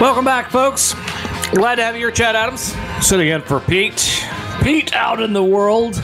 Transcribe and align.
Welcome 0.00 0.24
back, 0.24 0.50
folks. 0.50 0.94
Glad 1.52 1.74
to 1.74 1.84
have 1.84 1.94
you 1.94 2.00
here, 2.00 2.10
Chad 2.10 2.34
Adams, 2.34 2.74
sitting 3.06 3.28
in 3.28 3.42
for 3.42 3.60
Pete. 3.60 4.24
Pete 4.62 4.94
out 4.94 5.20
in 5.20 5.34
the 5.34 5.44
world. 5.44 6.02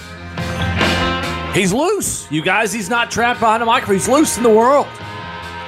He's 1.55 1.73
loose, 1.73 2.31
you 2.31 2.43
guys. 2.43 2.75
He's 2.75 2.91
not 2.91 3.11
trapped 3.11 3.41
behind 3.41 3.63
a 3.63 3.67
microphone. 3.67 3.95
He's 3.97 4.07
loose 4.07 4.37
in 4.37 4.43
the 4.43 4.51
world. 4.51 4.87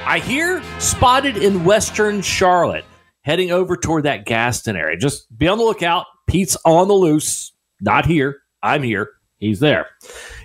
I 0.05 0.21
hear 0.23 0.61
spotted 0.79 1.37
in 1.37 1.65
Western 1.65 2.21
Charlotte, 2.21 2.85
heading 3.21 3.49
over 3.49 3.75
toward 3.75 4.03
that 4.03 4.27
Gaston 4.27 4.75
area. 4.75 4.95
Just 4.95 5.35
be 5.35 5.47
on 5.47 5.57
the 5.57 5.63
lookout. 5.63 6.05
Pete's 6.27 6.55
on 6.65 6.87
the 6.87 6.93
loose. 6.93 7.51
Not 7.81 8.05
here. 8.05 8.41
I'm 8.61 8.83
here. 8.83 9.09
He's 9.39 9.59
there. 9.59 9.87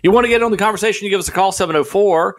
You 0.02 0.10
want 0.10 0.24
to 0.24 0.30
get 0.30 0.42
on 0.42 0.50
the 0.50 0.56
conversation? 0.56 1.04
You 1.04 1.10
give 1.10 1.20
us 1.20 1.28
a 1.28 1.32
call 1.32 1.52
704 1.52 2.36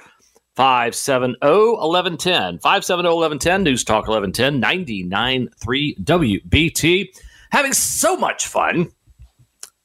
570 0.55 1.37
1110. 1.41 2.59
570 2.59 3.09
1110, 3.09 3.63
News 3.63 3.83
Talk 3.83 4.07
1110, 4.07 4.61
99.3 4.61 6.03
WBT. 6.03 7.09
Having 7.51 7.73
so 7.73 8.15
much 8.17 8.47
fun. 8.47 8.91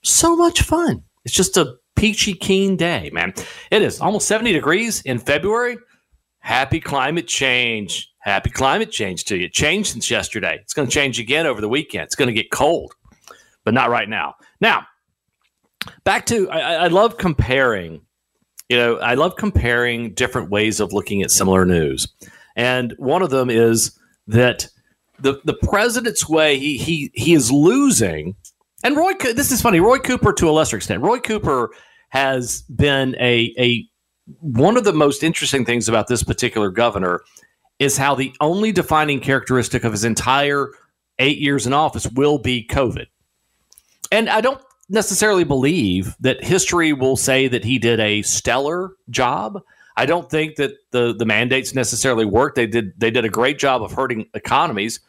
So 0.03 0.37
much 0.37 0.63
fun. 0.63 1.03
It's 1.25 1.35
just 1.35 1.57
a 1.57 1.77
peachy 1.97 2.35
keen 2.35 2.77
day, 2.77 3.11
man. 3.13 3.35
It 3.71 3.83
is 3.83 4.01
almost 4.01 4.29
70 4.29 4.53
degrees 4.53 5.03
in 5.03 5.19
February. 5.19 5.77
Happy 6.39 6.81
climate 6.81 7.27
change. 7.27 8.13
Happy 8.21 8.51
climate 8.51 8.91
change 8.91 9.25
to 9.25 9.37
you. 9.37 9.47
It 9.47 9.53
changed 9.53 9.93
since 9.93 10.11
yesterday. 10.11 10.59
It's 10.63 10.73
going 10.73 10.89
to 10.89 10.93
change 10.93 11.19
again 11.19 11.47
over 11.47 11.61
the 11.61 11.69
weekend. 11.69 12.05
It's 12.05 12.15
going 12.15 12.29
to 12.29 12.35
get 12.35 12.51
cold, 12.51 12.95
but 13.65 13.75
not 13.75 13.91
right 13.91 14.09
now. 14.09 14.37
Now, 14.61 14.87
back 16.05 16.27
to 16.27 16.51
I, 16.51 16.85
I 16.85 16.87
love 16.89 17.19
comparing 17.19 18.03
you 18.71 18.77
know, 18.77 18.99
I 18.99 19.15
love 19.15 19.35
comparing 19.35 20.15
different 20.15 20.49
ways 20.49 20.79
of 20.79 20.93
looking 20.93 21.23
at 21.23 21.33
similar 21.33 21.65
news. 21.67 22.07
And 22.55 22.95
one 22.99 23.21
of 23.21 23.31
them 23.31 23.51
is 23.51 23.99
that 24.29 24.69
the 25.19 25.41
the 25.45 25.55
president's 25.55 26.29
way 26.29 26.57
he 26.57 26.79
he 26.79 27.11
he 27.15 27.35
is 27.35 27.51
losing. 27.51 28.37
And 28.85 28.97
Roy, 28.97 29.13
this 29.15 29.51
is 29.51 29.61
funny. 29.61 29.81
Roy 29.81 29.99
Cooper, 29.99 30.33
to 30.35 30.49
a 30.49 30.53
lesser 30.53 30.77
extent, 30.77 31.03
Roy 31.03 31.19
Cooper 31.19 31.71
has 32.11 32.63
been 32.63 33.17
a 33.17 33.53
a 33.59 33.89
one 34.39 34.77
of 34.77 34.85
the 34.85 34.93
most 34.93 35.25
interesting 35.25 35.65
things 35.65 35.89
about 35.89 36.07
this 36.07 36.23
particular 36.23 36.71
governor 36.71 37.23
is 37.81 37.97
how 37.97 38.15
the 38.15 38.33
only 38.41 38.71
defining 38.71 39.19
characteristic 39.19 39.83
of 39.83 39.91
his 39.91 40.05
entire 40.05 40.69
eight 41.19 41.39
years 41.39 41.67
in 41.67 41.73
office 41.73 42.07
will 42.15 42.39
be 42.39 42.69
COVID. 42.71 43.07
And 44.13 44.29
I 44.29 44.41
don't 44.41 44.63
necessarily 44.91 45.45
believe 45.45 46.17
that 46.21 46.43
history 46.45 46.93
will 46.93 47.17
say 47.17 47.49
that 47.49 47.65
he 47.65 47.79
did 47.79 48.01
a 48.01 48.23
stellar 48.23 48.91
job. 49.09 49.63
I 49.97 50.07
don't 50.07 50.29
think 50.29 50.57
that 50.57 50.73
the 50.91 51.15
the 51.17 51.25
mandates 51.25 51.75
necessarily 51.75 52.25
worked. 52.25 52.57
They 52.57 52.67
did 52.67 52.99
they 52.99 53.11
did 53.11 53.25
a 53.25 53.29
great 53.29 53.59
job 53.59 53.83
of 53.83 53.93
hurting 53.93 54.27
economies, 54.35 55.01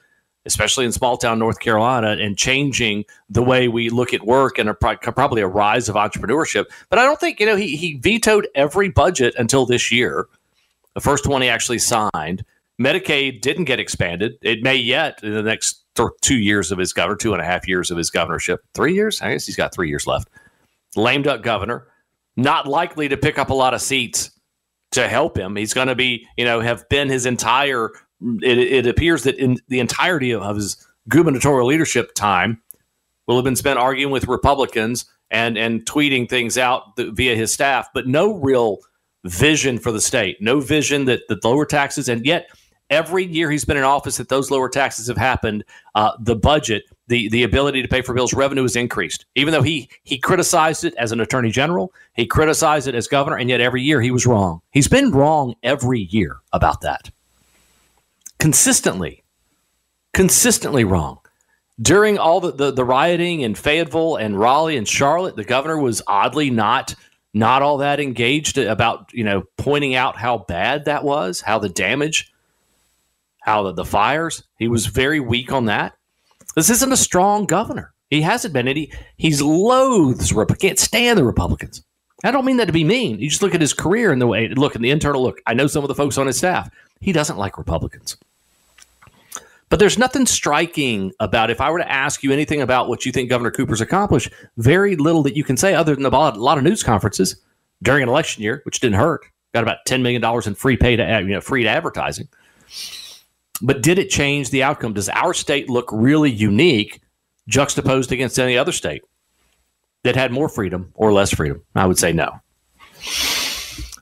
especially 0.46 0.86
in 0.86 0.92
small 0.92 1.18
town 1.18 1.40
North 1.40 1.60
Carolina, 1.60 2.12
and 2.12 2.38
changing 2.38 3.06
the 3.30 3.44
way 3.44 3.68
we 3.68 3.90
look 3.90 4.14
at 4.14 4.26
work 4.26 4.58
and 4.58 4.70
a, 4.70 4.74
probably 4.74 5.42
a 5.42 5.48
rise 5.48 5.90
of 5.90 5.96
entrepreneurship. 5.96 6.66
But 6.90 7.00
I 7.00 7.04
don't 7.06 7.20
think 7.20 7.40
you 7.40 7.46
know 7.46 7.56
he 7.56 7.76
he 7.76 7.98
vetoed 7.98 8.48
every 8.56 8.90
budget 8.90 9.34
until 9.38 9.66
this 9.66 9.92
year, 9.92 10.28
the 10.94 11.02
first 11.02 11.28
one 11.28 11.42
he 11.42 11.50
actually 11.50 11.80
signed. 11.80 12.44
Medicaid 12.80 13.42
didn't 13.42 13.66
get 13.66 13.80
expanded. 13.80 14.38
It 14.42 14.64
may 14.64 14.76
yet 14.76 15.24
in 15.24 15.34
the 15.34 15.44
next 15.44 15.84
two 16.22 16.38
years 16.38 16.72
of 16.72 16.78
his 16.78 16.94
governor, 16.94 17.16
two 17.16 17.34
and 17.34 17.42
a 17.42 17.46
half 17.46 17.68
years 17.68 17.92
of 17.92 17.98
his 17.98 18.10
governorship, 18.10 18.62
three 18.74 18.94
years. 18.94 19.22
I 19.22 19.32
guess 19.32 19.46
he's 19.46 19.56
got 19.56 19.74
three 19.74 19.90
years 19.90 20.08
left. 20.08 20.30
Lame 20.96 21.22
duck 21.22 21.44
governor, 21.44 21.88
not 22.36 22.68
likely 22.68 23.08
to 23.10 23.18
pick 23.18 23.38
up 23.38 23.50
a 23.50 23.54
lot 23.54 23.74
of 23.74 23.82
seats 23.82 24.32
to 24.92 25.08
help 25.08 25.38
him. 25.38 25.56
He's 25.56 25.74
going 25.74 25.88
to 25.88 25.96
be, 25.96 26.28
you 26.38 26.46
know, 26.46 26.60
have 26.60 26.88
been 26.90 27.10
his 27.10 27.26
entire. 27.26 27.92
It, 28.42 28.58
it 28.58 28.88
appears 28.88 29.24
that 29.24 29.36
in 29.36 29.58
the 29.68 29.80
entirety 29.80 30.34
of 30.34 30.56
his 30.56 30.86
gubernatorial 31.08 31.68
leadership 31.68 32.14
time 32.14 32.62
will 33.28 33.36
have 33.36 33.46
been 33.46 33.56
spent 33.56 33.80
arguing 33.80 34.12
with 34.12 34.28
Republicans 34.28 35.06
and 35.30 35.58
and 35.58 35.86
tweeting 35.86 36.30
things 36.30 36.58
out 36.58 36.98
via 36.98 37.36
his 37.36 37.54
staff, 37.54 37.88
but 37.94 38.08
no 38.08 38.36
real 38.36 38.80
vision 39.24 39.80
for 39.80 39.92
the 39.92 40.02
state, 40.02 40.42
no 40.42 40.60
vision 40.60 41.06
that 41.06 41.22
the 41.30 41.40
lower 41.44 41.66
taxes, 41.66 42.10
and 42.10 42.26
yet 42.26 42.50
every 42.92 43.24
year 43.26 43.50
he's 43.50 43.66
been 43.66 43.78
in 43.78 43.84
office 43.84 44.18
that 44.18 44.30
those 44.30 44.52
lower 44.52 44.70
taxes 44.70 45.08
have 45.08 45.18
happened, 45.18 45.64
uh, 45.96 46.12
the 46.20 46.36
budget, 46.36 46.84
the 47.08 47.30
the 47.30 47.44
ability 47.44 47.82
to 47.82 47.88
pay 47.88 48.02
for 48.02 48.14
bills, 48.14 48.34
revenue 48.34 48.62
has 48.62 48.76
increased. 48.76 49.26
Even 49.36 49.54
though 49.54 49.64
he 49.64 49.90
he 50.04 50.20
criticized 50.20 50.84
it 50.84 50.94
as 50.96 51.12
an 51.12 51.20
attorney 51.22 51.50
general, 51.50 51.94
he 52.14 52.28
criticized 52.28 52.88
it 52.88 52.94
as 52.94 53.08
governor, 53.08 53.38
and 53.38 53.50
yet 53.50 53.62
every 53.62 53.82
year 53.82 54.02
he 54.02 54.12
was 54.12 54.28
wrong. 54.28 54.62
He's 54.72 54.88
been 54.88 55.12
wrong 55.12 55.56
every 55.64 56.02
year 56.02 56.42
about 56.54 56.82
that. 56.82 57.10
Consistently, 58.38 59.24
consistently 60.14 60.84
wrong. 60.84 61.20
During 61.82 62.20
all 62.20 62.40
the, 62.42 62.52
the, 62.52 62.72
the 62.72 62.86
rioting 62.86 63.42
in 63.42 63.56
Fayetteville 63.56 64.18
and 64.18 64.40
Raleigh 64.40 64.78
and 64.78 64.88
Charlotte, 64.88 65.36
the 65.36 65.44
governor 65.44 65.80
was 65.80 66.02
oddly 66.06 66.52
not 66.52 66.94
not 67.34 67.62
all 67.62 67.78
that 67.78 68.00
engaged 68.00 68.58
about 68.58 69.12
you 69.14 69.24
know 69.24 69.44
pointing 69.58 69.96
out 69.96 70.18
how 70.18 70.40
bad 70.40 70.86
that 70.86 71.04
was, 71.04 71.42
how 71.42 71.58
the 71.60 71.70
damage 71.70 72.31
how 73.42 73.64
the, 73.64 73.74
the 73.74 73.86
fires. 73.86 74.44
He 74.58 74.68
was 74.68 74.86
very 74.86 75.20
weak 75.20 75.52
on 75.52 75.66
that. 75.66 75.94
This 76.56 76.70
isn't 76.70 76.92
a 76.92 76.98
strong 76.98 77.46
governor. 77.46 77.94
He 78.10 78.22
hasn't 78.22 78.54
been. 78.54 78.68
He, 78.68 78.92
he's 79.18 79.42
loathes, 79.42 80.34
can't 80.60 80.80
stand 80.80 81.18
the 81.18 81.24
Republicans. 81.24 81.84
I 82.24 82.32
don't 82.32 82.46
mean 82.46 82.58
that 82.58 82.66
to 82.66 82.74
be 82.74 82.84
mean. 82.84 83.20
You 83.20 83.30
just 83.30 83.42
look 83.42 83.56
at 83.56 83.62
his 83.62 83.74
career 83.74 84.12
and 84.12 84.22
the 84.22 84.28
way, 84.28 84.48
look 84.50 84.76
in 84.76 84.82
the 84.82 84.92
internal 84.92 85.24
look. 85.24 85.42
I 85.48 85.54
know 85.54 85.68
some 85.68 85.84
of 85.84 85.88
the 85.88 85.96
folks 85.96 86.18
on 86.18 86.28
his 86.28 86.38
staff. 86.38 86.70
He 87.00 87.12
doesn't 87.12 87.38
like 87.38 87.58
Republicans. 87.58 88.18
But 89.70 89.80
there's 89.80 89.98
nothing 89.98 90.26
striking 90.26 91.14
about 91.22 91.50
if 91.50 91.62
I 91.62 91.72
were 91.72 91.80
to 91.80 91.92
ask 91.92 92.22
you 92.24 92.34
anything 92.34 92.62
about 92.62 92.90
what 92.90 93.06
you 93.06 93.12
think 93.14 93.30
Governor 93.30 93.52
Cooper's 93.52 93.82
accomplished, 93.82 94.30
very 94.58 94.98
little 94.98 95.24
that 95.24 95.38
you 95.38 95.46
can 95.46 95.56
say 95.56 95.74
other 95.74 95.96
than 95.96 96.06
a 96.06 96.10
lot, 96.10 96.58
of 96.58 96.64
news 96.64 96.84
conferences 96.84 97.38
during 97.82 98.04
an 98.04 98.10
election 98.10 98.44
year, 98.44 98.62
which 98.66 98.82
didn't 98.82 99.00
hurt. 99.00 99.22
Got 99.54 99.64
about 99.64 99.78
$10 99.88 100.02
million 100.02 100.24
in 100.46 100.56
free 100.56 100.76
paid, 100.76 101.00
you 101.00 101.34
know, 101.34 101.42
free 101.42 101.66
advertising. 101.66 102.28
But 103.62 103.82
did 103.82 104.00
it 104.00 104.10
change 104.10 104.50
the 104.50 104.64
outcome? 104.64 104.94
Does 104.94 105.10
our 105.10 105.34
state 105.34 105.70
look 105.70 105.90
really 105.92 106.32
unique 106.32 107.02
juxtaposed 107.48 108.12
against 108.12 108.40
any 108.40 108.58
other 108.58 108.72
state 108.72 109.04
that 110.04 110.16
had 110.16 110.32
more 110.32 110.50
freedom 110.50 110.92
or 110.96 111.14
less 111.14 111.34
freedom? 111.34 111.64
I 111.76 111.86
would 111.86 112.00
say 112.00 112.12
no. 112.12 112.40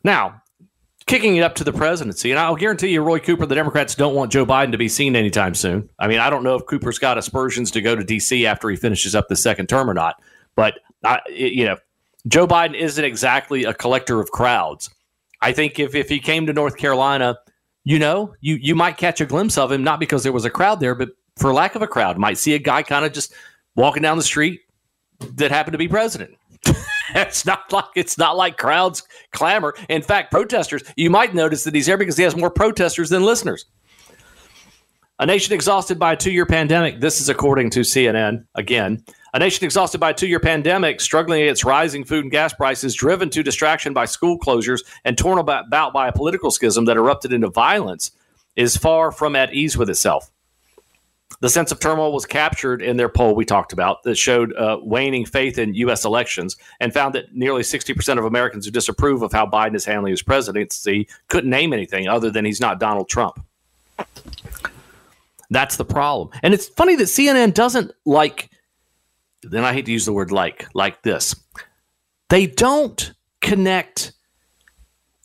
Now, 0.03 0.41
kicking 1.05 1.35
it 1.35 1.41
up 1.41 1.55
to 1.55 1.63
the 1.63 1.73
presidency, 1.73 2.31
and 2.31 2.39
I'll 2.39 2.55
guarantee 2.55 2.89
you, 2.89 3.01
Roy 3.01 3.19
Cooper, 3.19 3.45
the 3.45 3.55
Democrats 3.55 3.95
don't 3.95 4.15
want 4.15 4.31
Joe 4.31 4.45
Biden 4.45 4.71
to 4.71 4.77
be 4.77 4.87
seen 4.87 5.15
anytime 5.15 5.55
soon. 5.55 5.89
I 5.99 6.07
mean, 6.07 6.19
I 6.19 6.29
don't 6.29 6.43
know 6.43 6.55
if 6.55 6.65
Cooper's 6.65 6.99
got 6.99 7.17
aspersions 7.17 7.71
to 7.71 7.81
go 7.81 7.95
to 7.95 8.03
D.C. 8.03 8.45
after 8.45 8.69
he 8.69 8.75
finishes 8.75 9.15
up 9.15 9.27
the 9.27 9.35
second 9.35 9.67
term 9.67 9.89
or 9.89 9.93
not, 9.93 10.21
but 10.55 10.79
I, 11.03 11.19
you 11.29 11.65
know, 11.65 11.77
Joe 12.27 12.47
Biden 12.47 12.75
isn't 12.75 13.03
exactly 13.03 13.63
a 13.63 13.73
collector 13.73 14.19
of 14.19 14.31
crowds. 14.31 14.89
I 15.41 15.53
think 15.53 15.79
if, 15.79 15.95
if 15.95 16.09
he 16.09 16.19
came 16.19 16.45
to 16.47 16.53
North 16.53 16.77
Carolina 16.77 17.37
you 17.89 17.97
know, 17.97 18.35
you 18.39 18.53
you 18.61 18.75
might 18.75 18.97
catch 18.97 19.19
a 19.19 19.25
glimpse 19.25 19.57
of 19.57 19.71
him 19.71 19.83
not 19.83 19.99
because 19.99 20.21
there 20.21 20.31
was 20.31 20.45
a 20.45 20.49
crowd 20.51 20.79
there, 20.79 20.93
but 20.93 21.09
for 21.37 21.51
lack 21.51 21.73
of 21.73 21.81
a 21.81 21.87
crowd, 21.87 22.19
might 22.19 22.37
see 22.37 22.53
a 22.53 22.59
guy 22.59 22.83
kind 22.83 23.03
of 23.03 23.13
just 23.13 23.33
walking 23.75 24.03
down 24.03 24.15
the 24.15 24.21
street 24.23 24.59
that 25.19 25.49
happened 25.49 25.71
to 25.71 25.79
be 25.79 25.87
president. 25.87 26.37
it's 27.15 27.47
not 27.47 27.73
like 27.73 27.85
it's 27.95 28.15
not 28.15 28.37
like 28.37 28.59
crowds 28.59 29.01
clamor. 29.31 29.73
In 29.89 30.03
fact, 30.03 30.29
protesters, 30.29 30.83
you 30.97 31.09
might 31.09 31.33
notice 31.33 31.63
that 31.63 31.73
he's 31.73 31.87
there 31.87 31.97
because 31.97 32.15
he 32.15 32.21
has 32.21 32.35
more 32.35 32.51
protesters 32.51 33.09
than 33.09 33.23
listeners. 33.23 33.65
A 35.17 35.25
nation 35.25 35.55
exhausted 35.55 35.97
by 35.97 36.13
a 36.13 36.15
two-year 36.15 36.45
pandemic. 36.45 36.99
This 36.99 37.19
is 37.19 37.27
according 37.27 37.71
to 37.71 37.79
CNN 37.79 38.45
again. 38.53 39.03
A 39.33 39.39
nation 39.39 39.63
exhausted 39.63 39.99
by 39.99 40.11
a 40.11 40.13
two 40.13 40.27
year 40.27 40.39
pandemic, 40.39 41.01
struggling 41.01 41.41
against 41.41 41.63
rising 41.63 42.03
food 42.03 42.25
and 42.25 42.31
gas 42.31 42.53
prices, 42.53 42.95
driven 42.95 43.29
to 43.29 43.43
distraction 43.43 43.93
by 43.93 44.05
school 44.05 44.39
closures, 44.39 44.81
and 45.05 45.17
torn 45.17 45.37
about 45.37 45.93
by 45.93 46.07
a 46.07 46.11
political 46.11 46.51
schism 46.51 46.85
that 46.85 46.97
erupted 46.97 47.33
into 47.33 47.49
violence, 47.49 48.11
is 48.55 48.75
far 48.75 49.11
from 49.11 49.35
at 49.35 49.53
ease 49.53 49.77
with 49.77 49.89
itself. 49.89 50.31
The 51.41 51.49
sense 51.49 51.71
of 51.71 51.79
turmoil 51.79 52.11
was 52.11 52.25
captured 52.25 52.81
in 52.81 52.97
their 52.97 53.07
poll 53.07 53.33
we 53.33 53.45
talked 53.45 53.71
about 53.71 54.03
that 54.03 54.17
showed 54.17 54.53
uh, 54.55 54.79
waning 54.81 55.25
faith 55.25 55.57
in 55.57 55.73
U.S. 55.75 56.03
elections 56.03 56.57
and 56.79 56.93
found 56.93 57.15
that 57.15 57.33
nearly 57.33 57.61
60% 57.61 58.17
of 58.17 58.25
Americans 58.25 58.65
who 58.65 58.71
disapprove 58.71 59.21
of 59.21 59.31
how 59.31 59.45
Biden 59.45 59.75
is 59.75 59.85
handling 59.85 60.11
his 60.11 60.23
presidency 60.23 61.07
couldn't 61.27 61.49
name 61.49 61.71
anything 61.71 62.07
other 62.07 62.29
than 62.29 62.43
he's 62.43 62.59
not 62.59 62.79
Donald 62.79 63.07
Trump. 63.07 63.39
That's 65.49 65.77
the 65.77 65.85
problem. 65.85 66.29
And 66.43 66.53
it's 66.53 66.67
funny 66.67 66.95
that 66.95 67.05
CNN 67.05 67.53
doesn't 67.53 67.91
like 68.05 68.49
then 69.43 69.63
I 69.63 69.73
hate 69.73 69.85
to 69.85 69.91
use 69.91 70.05
the 70.05 70.13
word 70.13 70.31
like, 70.31 70.67
like 70.73 71.01
this. 71.03 71.35
They 72.29 72.45
don't 72.45 73.13
connect 73.41 74.13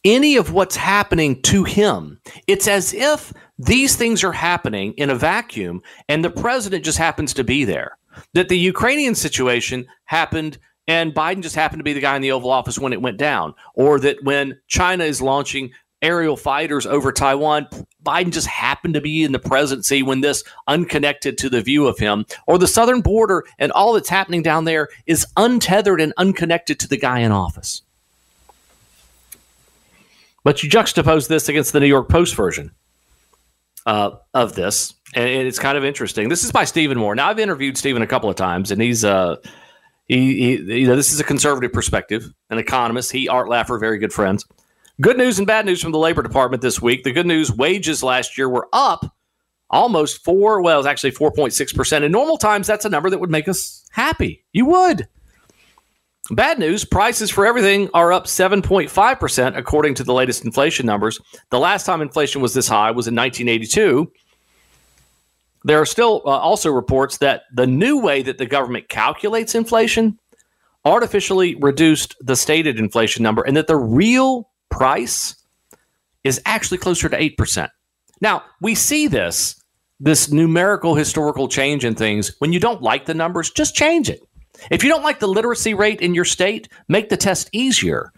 any 0.05 0.37
of 0.37 0.53
what's 0.53 0.77
happening 0.77 1.41
to 1.43 1.65
him. 1.65 2.21
It's 2.47 2.69
as 2.69 2.93
if 2.93 3.33
these 3.59 3.97
things 3.97 4.23
are 4.23 4.33
happening 4.33 4.93
in 4.97 5.11
a 5.11 5.15
vacuum 5.15 5.83
and 6.09 6.25
the 6.25 6.31
president 6.31 6.85
just 6.85 6.99
happens 6.99 7.35
to 7.35 7.45
be 7.45 7.65
there. 7.65 7.97
That 8.35 8.49
the 8.49 8.59
Ukrainian 8.59 9.15
situation 9.15 9.87
happened 10.05 10.59
and 10.87 11.15
Biden 11.15 11.43
just 11.43 11.57
happened 11.57 11.81
to 11.81 11.85
be 11.85 11.95
the 11.95 12.01
guy 12.01 12.15
in 12.17 12.23
the 12.23 12.33
Oval 12.33 12.51
Office 12.51 12.79
when 12.79 12.93
it 12.93 13.01
went 13.01 13.17
down. 13.17 13.55
Or 13.75 13.99
that 14.01 14.23
when 14.23 14.59
China 14.67 15.05
is 15.05 15.23
launching 15.23 15.73
aerial 16.05 16.37
fighters 16.37 16.87
over 16.87 17.11
Taiwan. 17.11 17.67
Biden 18.05 18.31
just 18.31 18.47
happened 18.47 18.95
to 18.95 19.01
be 19.01 19.25
in 19.25 19.33
the 19.33 19.39
presidency 19.39 20.03
when 20.03 20.21
this 20.21 20.45
unconnected 20.69 21.39
to 21.39 21.49
the 21.49 21.62
view 21.62 21.87
of 21.87 21.99
him, 21.99 22.27
or 22.47 22.59
the 22.59 22.69
southern 22.69 23.01
border 23.01 23.45
and 23.59 23.73
all 23.73 23.95
that's 23.95 24.11
happening 24.11 24.43
down 24.43 24.65
there 24.65 24.89
is 25.06 25.27
untethered 25.37 26.01
and 26.01 26.12
unconnected 26.19 26.79
to 26.81 26.89
the 26.89 26.99
guy 26.99 27.21
in 27.21 27.33
office. 27.33 27.83
But 30.45 30.62
you 30.62 30.69
juxtapose 30.69 31.27
this 31.27 31.49
against 31.49 31.73
the 31.73 31.81
New 31.81 31.87
York 31.87 32.11
Post 32.11 32.35
version 32.35 32.71
uh, 33.87 34.11
of 34.35 34.55
this, 34.55 34.93
and 35.15 35.27
it's 35.27 35.59
kind 35.59 35.79
of 35.79 35.85
interesting. 35.85 36.29
This 36.29 36.45
is 36.45 36.53
by 36.53 36.65
Stephen 36.65 36.99
Moore. 36.99 37.15
Now, 37.15 37.31
I've 37.31 37.39
interviewed 37.39 37.79
Stephen 37.79 38.03
a 38.03 38.06
couple 38.06 38.29
of 38.29 38.37
times, 38.37 38.71
and 38.71 38.83
he's 38.83 39.06
uh, 39.06 39.37
he, 40.06 40.59
he 40.59 40.81
you 40.81 40.87
know 40.87 40.97
this 40.97 41.15
is 41.15 41.21
a 41.21 41.25
conservative 41.25 41.73
perspective, 41.73 42.31
an 42.51 42.59
economist. 42.59 43.11
He, 43.11 43.27
Art 43.27 43.49
Laffer, 43.49 43.81
very 43.81 43.97
good 43.97 44.12
friends. 44.12 44.45
Good 45.00 45.19
news 45.19 45.38
and 45.38 45.46
bad 45.46 45.67
news 45.67 45.82
from 45.82 45.91
the 45.91 45.99
Labor 45.99 46.23
Department 46.23 46.62
this 46.62 46.81
week. 46.81 47.02
The 47.02 47.12
good 47.12 47.26
news: 47.26 47.50
wages 47.50 48.02
last 48.02 48.38
year 48.38 48.49
were 48.49 48.69
up 48.73 49.05
almost 49.69 50.23
four. 50.23 50.62
Well, 50.62 50.79
it's 50.79 50.87
actually 50.87 51.11
four 51.11 51.32
point 51.32 51.52
six 51.52 51.73
percent. 51.73 52.05
In 52.05 52.12
normal 52.12 52.37
times, 52.37 52.67
that's 52.67 52.85
a 52.85 52.88
number 52.91 53.11
that 53.11 53.19
would 53.19 53.31
make 53.31 53.49
us 53.49 53.85
happy. 53.91 54.44
You 54.52 54.67
would. 54.67 55.08
Bad 56.31 56.58
news 56.58 56.85
prices 56.85 57.31
for 57.31 57.44
everything 57.44 57.91
are 57.93 58.11
up 58.11 58.25
7.5%, 58.25 59.58
according 59.58 59.94
to 59.96 60.05
the 60.05 60.14
latest 60.14 60.43
inflation 60.43 60.87
numbers. 60.87 61.20
The 61.50 61.58
last 61.58 61.85
time 61.85 62.00
inflation 62.00 62.41
was 62.41 62.55
this 62.55 62.67
high 62.67 62.93
was 62.93 63.06
in 63.06 63.14
1982. 63.14 64.11
There 65.64 65.79
are 65.79 65.85
still 65.85 66.23
uh, 66.25 66.31
also 66.31 66.70
reports 66.70 67.19
that 67.19 67.43
the 67.52 67.67
new 67.67 68.00
way 68.00 68.23
that 68.23 68.38
the 68.38 68.46
government 68.46 68.88
calculates 68.88 69.55
inflation 69.55 70.19
artificially 70.87 71.56
reduced 71.56 72.17
the 72.20 72.37
stated 72.37 72.79
inflation 72.79 73.23
number 73.23 73.43
and 73.43 73.55
that 73.56 73.67
the 73.67 73.76
real 73.76 74.49
price 74.76 75.37
is 76.25 76.41
actually 76.47 76.79
closer 76.79 77.09
to 77.09 77.19
8%. 77.19 77.69
Now, 78.21 78.43
we 78.61 78.75
see 78.75 79.06
this 79.06 79.61
this 80.00 80.31
numerical 80.31 80.97
historical 80.97 81.49
change 81.49 81.85
in 81.85 81.94
things 81.94 82.35
when 82.38 82.53
you 82.53 82.59
don't 82.59 82.82
like 82.82 83.06
the 83.06 83.15
numbers, 83.15 83.50
just 83.50 83.76
change 83.76 84.11
it. 84.11 84.21
If 84.71 84.82
you 84.82 84.91
don't 84.91 85.05
like 85.05 85.21
the 85.21 85.29
literacy 85.29 85.73
rate 85.73 86.00
in 86.00 86.15
your 86.15 86.25
state, 86.25 86.69
make 86.88 87.09
the 87.09 87.17
test 87.17 87.49
easier. 87.53 88.12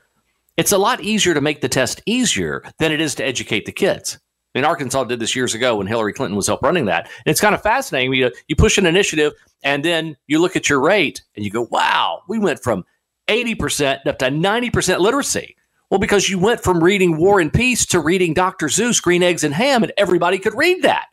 It's 0.56 0.72
a 0.72 0.78
lot 0.78 1.02
easier 1.02 1.34
to 1.34 1.40
make 1.40 1.60
the 1.60 1.68
test 1.68 2.02
easier 2.06 2.62
than 2.78 2.92
it 2.92 3.00
is 3.00 3.14
to 3.16 3.24
educate 3.24 3.66
the 3.66 3.72
kids. 3.72 4.18
I 4.54 4.58
mean, 4.58 4.64
Arkansas 4.64 5.04
did 5.04 5.20
this 5.20 5.36
years 5.36 5.54
ago 5.54 5.76
when 5.76 5.86
Hillary 5.86 6.14
Clinton 6.14 6.36
was 6.36 6.46
help 6.46 6.62
running 6.62 6.86
that. 6.86 7.04
And 7.04 7.30
it's 7.30 7.42
kind 7.42 7.54
of 7.54 7.62
fascinating. 7.62 8.14
You, 8.14 8.32
you 8.48 8.56
push 8.56 8.78
an 8.78 8.86
initiative 8.86 9.34
and 9.62 9.84
then 9.84 10.16
you 10.26 10.38
look 10.38 10.56
at 10.56 10.70
your 10.70 10.80
rate 10.80 11.22
and 11.36 11.44
you 11.44 11.50
go, 11.50 11.68
wow, 11.70 12.22
we 12.26 12.38
went 12.38 12.62
from 12.62 12.84
80% 13.28 14.06
up 14.06 14.18
to 14.18 14.26
90% 14.26 14.98
literacy. 15.00 15.55
Well, 15.90 16.00
because 16.00 16.28
you 16.28 16.38
went 16.38 16.62
from 16.62 16.82
reading 16.82 17.16
War 17.16 17.38
and 17.38 17.52
Peace 17.52 17.86
to 17.86 18.00
reading 18.00 18.34
Dr. 18.34 18.66
Seuss, 18.66 19.00
Green 19.00 19.22
Eggs 19.22 19.44
and 19.44 19.54
Ham, 19.54 19.84
and 19.84 19.92
everybody 19.96 20.38
could 20.38 20.54
read 20.56 20.82
that. 20.82 21.06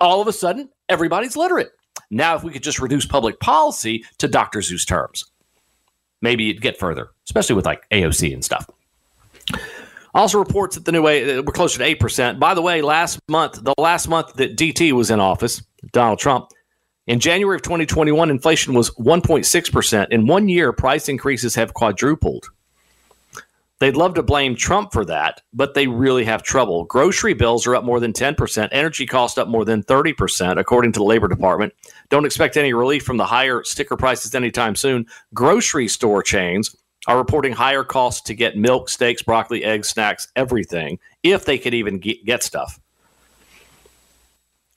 All 0.00 0.20
of 0.20 0.28
a 0.28 0.32
sudden, 0.32 0.68
everybody's 0.88 1.36
literate. 1.36 1.70
Now, 2.10 2.36
if 2.36 2.44
we 2.44 2.52
could 2.52 2.62
just 2.62 2.78
reduce 2.78 3.04
public 3.04 3.40
policy 3.40 4.04
to 4.18 4.28
Dr. 4.28 4.60
Seuss 4.60 4.86
terms, 4.86 5.24
maybe 6.20 6.50
it'd 6.50 6.62
get 6.62 6.78
further, 6.78 7.10
especially 7.26 7.56
with 7.56 7.66
like 7.66 7.88
AOC 7.90 8.32
and 8.32 8.44
stuff. 8.44 8.68
Also 10.14 10.38
reports 10.38 10.76
that 10.76 10.84
the 10.84 10.92
new 10.92 11.02
way 11.02 11.38
uh, 11.38 11.42
we're 11.42 11.52
closer 11.52 11.78
to 11.78 11.84
eight 11.84 11.98
percent. 11.98 12.38
By 12.38 12.54
the 12.54 12.60
way, 12.60 12.82
last 12.82 13.18
month, 13.28 13.64
the 13.64 13.74
last 13.78 14.08
month 14.08 14.34
that 14.34 14.56
DT 14.56 14.92
was 14.92 15.10
in 15.10 15.20
office, 15.20 15.62
Donald 15.92 16.18
Trump, 16.18 16.50
in 17.06 17.18
January 17.18 17.56
of 17.56 17.62
2021, 17.62 18.30
inflation 18.30 18.74
was 18.74 18.90
1.6 18.90 19.72
percent. 19.72 20.12
In 20.12 20.26
one 20.26 20.48
year, 20.48 20.72
price 20.72 21.08
increases 21.08 21.54
have 21.54 21.72
quadrupled. 21.74 22.50
They'd 23.82 23.96
love 23.96 24.14
to 24.14 24.22
blame 24.22 24.54
Trump 24.54 24.92
for 24.92 25.04
that, 25.06 25.40
but 25.52 25.74
they 25.74 25.88
really 25.88 26.24
have 26.24 26.44
trouble. 26.44 26.84
Grocery 26.84 27.34
bills 27.34 27.66
are 27.66 27.74
up 27.74 27.82
more 27.82 27.98
than 27.98 28.12
10%, 28.12 28.68
energy 28.70 29.06
costs 29.06 29.38
up 29.38 29.48
more 29.48 29.64
than 29.64 29.82
30%, 29.82 30.56
according 30.56 30.92
to 30.92 31.00
the 31.00 31.04
Labor 31.04 31.26
Department. 31.26 31.74
Don't 32.08 32.24
expect 32.24 32.56
any 32.56 32.72
relief 32.72 33.02
from 33.02 33.16
the 33.16 33.26
higher 33.26 33.64
sticker 33.64 33.96
prices 33.96 34.36
anytime 34.36 34.76
soon. 34.76 35.06
Grocery 35.34 35.88
store 35.88 36.22
chains 36.22 36.76
are 37.08 37.18
reporting 37.18 37.54
higher 37.54 37.82
costs 37.82 38.20
to 38.20 38.34
get 38.34 38.56
milk, 38.56 38.88
steaks, 38.88 39.20
broccoli, 39.20 39.64
eggs, 39.64 39.88
snacks, 39.88 40.28
everything, 40.36 41.00
if 41.24 41.44
they 41.44 41.58
could 41.58 41.74
even 41.74 41.98
get 41.98 42.44
stuff. 42.44 42.78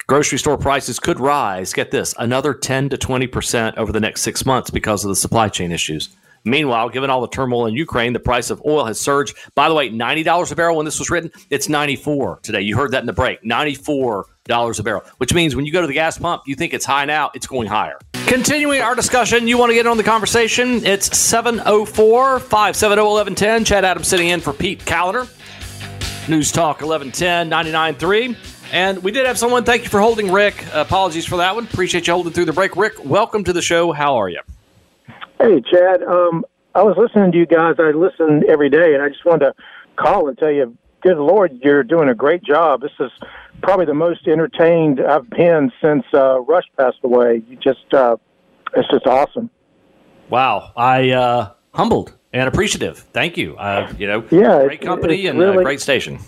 Grocery 0.07 0.39
store 0.39 0.57
prices 0.57 0.99
could 0.99 1.19
rise, 1.19 1.73
get 1.73 1.91
this, 1.91 2.15
another 2.17 2.55
10 2.55 2.89
to 2.89 2.97
20% 2.97 3.77
over 3.77 3.91
the 3.91 3.99
next 3.99 4.23
six 4.23 4.47
months 4.47 4.71
because 4.71 5.05
of 5.05 5.09
the 5.09 5.15
supply 5.15 5.47
chain 5.47 5.71
issues. 5.71 6.09
Meanwhile, 6.45 6.89
given 6.89 7.09
all 7.09 7.21
the 7.21 7.27
turmoil 7.27 7.65
in 7.65 7.73
Ukraine, 7.73 8.13
the 8.13 8.19
price 8.19 8.51
of 8.51 8.61
oil 8.65 8.85
has 8.85 8.99
surged. 8.99 9.35
By 9.55 9.67
the 9.67 9.75
way, 9.75 9.89
$90 9.89 10.51
a 10.51 10.55
barrel 10.55 10.77
when 10.77 10.85
this 10.85 10.99
was 10.99 11.09
written, 11.09 11.31
it's 11.49 11.67
94 11.67 12.39
today. 12.43 12.61
You 12.61 12.77
heard 12.77 12.91
that 12.91 12.99
in 12.99 13.07
the 13.07 13.13
break. 13.13 13.41
$94 13.43 14.23
a 14.79 14.83
barrel, 14.83 15.03
which 15.17 15.33
means 15.33 15.55
when 15.55 15.65
you 15.65 15.71
go 15.71 15.81
to 15.81 15.87
the 15.87 15.93
gas 15.93 16.19
pump, 16.19 16.43
you 16.45 16.55
think 16.55 16.73
it's 16.73 16.85
high 16.85 17.05
now, 17.05 17.31
it's 17.33 17.47
going 17.47 17.67
higher. 17.67 17.97
Continuing 18.27 18.81
our 18.81 18.95
discussion, 18.95 19.47
you 19.47 19.57
want 19.57 19.71
to 19.71 19.73
get 19.73 19.87
on 19.87 19.97
the 19.97 20.03
conversation? 20.03 20.85
It's 20.85 21.17
704 21.17 22.39
570 22.39 23.01
1110. 23.01 23.65
Chad 23.65 23.83
Adams 23.83 24.07
sitting 24.07 24.29
in 24.29 24.39
for 24.39 24.53
Pete 24.53 24.79
Kaliner. 24.85 25.27
News 26.29 26.51
Talk 26.51 26.81
1110 26.81 27.49
99.3. 27.49 28.35
And 28.71 29.03
we 29.03 29.11
did 29.11 29.25
have 29.25 29.37
someone. 29.37 29.63
Thank 29.63 29.83
you 29.83 29.89
for 29.89 29.99
holding, 29.99 30.31
Rick. 30.31 30.65
apologies 30.73 31.25
for 31.25 31.37
that 31.37 31.55
one. 31.55 31.65
Appreciate 31.65 32.07
you 32.07 32.13
holding 32.13 32.33
through 32.33 32.45
the 32.45 32.53
break. 32.53 32.75
Rick, 32.75 33.05
welcome 33.05 33.43
to 33.43 33.53
the 33.53 33.61
show. 33.61 33.91
How 33.91 34.15
are 34.15 34.29
you? 34.29 34.41
Hey, 35.39 35.61
Chad. 35.61 36.01
Um, 36.03 36.45
I 36.73 36.83
was 36.83 36.95
listening 36.97 37.31
to 37.33 37.37
you 37.37 37.45
guys. 37.45 37.75
I 37.79 37.91
listen 37.91 38.43
every 38.49 38.69
day, 38.69 38.93
and 38.93 39.03
I 39.03 39.09
just 39.09 39.25
wanted 39.25 39.45
to 39.45 39.53
call 39.95 40.27
and 40.27 40.37
tell 40.37 40.51
you, 40.51 40.77
good 41.01 41.17
Lord, 41.17 41.59
you're 41.61 41.83
doing 41.83 42.09
a 42.09 42.15
great 42.15 42.43
job. 42.43 42.81
This 42.81 42.91
is 42.99 43.11
probably 43.61 43.85
the 43.85 43.93
most 43.93 44.27
entertained 44.27 44.99
I've 45.01 45.29
been 45.29 45.71
since 45.81 46.03
uh, 46.13 46.39
Rush 46.41 46.65
passed 46.77 46.99
away. 47.03 47.43
You 47.47 47.57
just, 47.57 47.93
uh, 47.93 48.17
it's 48.75 48.89
just 48.89 49.05
awesome. 49.07 49.49
Wow, 50.29 50.71
I 50.75 51.11
uh, 51.11 51.51
humbled 51.73 52.13
and 52.33 52.47
appreciative. 52.47 52.99
Thank 52.99 53.37
you. 53.37 53.55
Uh, 53.57 53.93
you 53.97 54.07
know, 54.07 54.25
yeah, 54.31 54.65
great 54.65 54.81
company 54.81 55.27
and 55.27 55.37
really, 55.37 55.57
a 55.57 55.63
great 55.63 55.81
station. 55.81 56.19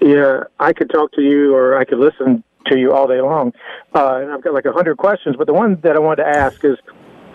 Yeah, 0.00 0.44
I 0.58 0.72
could 0.72 0.90
talk 0.90 1.12
to 1.12 1.22
you, 1.22 1.54
or 1.54 1.78
I 1.78 1.84
could 1.84 1.98
listen 1.98 2.42
to 2.66 2.78
you 2.78 2.92
all 2.92 3.06
day 3.06 3.20
long. 3.20 3.52
Uh, 3.94 4.20
and 4.22 4.32
I've 4.32 4.42
got 4.42 4.54
like 4.54 4.64
a 4.64 4.72
hundred 4.72 4.96
questions, 4.96 5.36
but 5.36 5.46
the 5.46 5.52
one 5.52 5.80
that 5.82 5.96
I 5.96 5.98
wanted 5.98 6.24
to 6.24 6.28
ask 6.28 6.64
is 6.64 6.76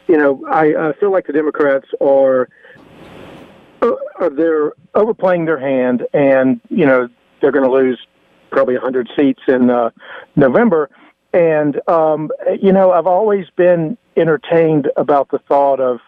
you 0.08 0.18
know, 0.18 0.44
I 0.50 0.74
uh, 0.74 0.94
feel 1.00 1.12
like 1.12 1.28
the 1.28 1.34
Democrats 1.34 1.88
are 2.00 2.50
uh, 3.82 4.30
they're 4.30 4.74
overplaying 4.96 5.46
their 5.46 5.60
hand, 5.60 6.06
and 6.14 6.62
you 6.70 6.86
know 6.86 7.08
they're 7.42 7.52
going 7.52 7.66
to 7.66 7.72
lose 7.72 8.00
probably 8.52 8.76
a 8.76 8.80
100 8.80 9.10
seats 9.18 9.42
in 9.48 9.70
uh, 9.70 9.90
November. 10.36 10.90
And 11.34 11.80
um, 11.88 12.30
you 12.62 12.72
know, 12.72 12.92
I've 12.92 13.08
always 13.08 13.46
been 13.56 13.98
entertained 14.18 14.90
about 14.98 15.30
the 15.30 15.40
thought 15.40 15.80
of 15.80 16.00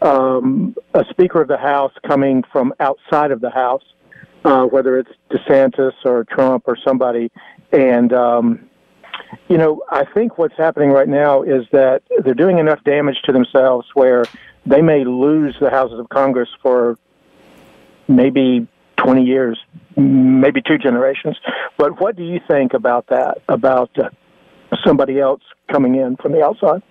um, 0.00 0.76
a 0.94 1.04
Speaker 1.10 1.42
of 1.42 1.48
the 1.48 1.58
House 1.58 1.92
coming 2.06 2.44
from 2.52 2.72
outside 2.80 3.30
of 3.30 3.40
the 3.40 3.50
House, 3.50 3.84
uh, 4.44 4.64
whether 4.64 4.98
it's 4.98 5.10
DeSantis 5.30 5.92
or 6.04 6.24
Trump 6.24 6.64
or 6.66 6.76
somebody, 6.84 7.30
and 7.72 8.12
um, 8.12 8.70
you 9.48 9.58
know, 9.58 9.82
I 9.90 10.04
think 10.04 10.38
what's 10.38 10.56
happening 10.56 10.90
right 10.90 11.08
now 11.08 11.42
is 11.42 11.66
that 11.72 12.02
they're 12.24 12.34
doing 12.34 12.58
enough 12.58 12.82
damage 12.84 13.16
to 13.24 13.32
themselves 13.32 13.86
where 13.94 14.24
they 14.64 14.82
may 14.82 15.04
lose 15.04 15.56
the 15.60 15.70
houses 15.70 15.98
of 15.98 16.08
Congress 16.08 16.48
for 16.62 16.98
maybe 18.08 18.66
20 18.96 19.24
years, 19.24 19.58
maybe 19.96 20.62
two 20.62 20.78
generations. 20.78 21.36
But 21.76 22.00
what 22.00 22.16
do 22.16 22.24
you 22.24 22.40
think 22.48 22.74
about 22.74 23.06
that, 23.08 23.38
about 23.48 23.90
uh, 23.98 24.10
somebody 24.84 25.20
else 25.20 25.42
coming 25.70 25.94
in 25.94 26.16
from 26.16 26.32
the 26.32 26.44
outside? 26.44 26.82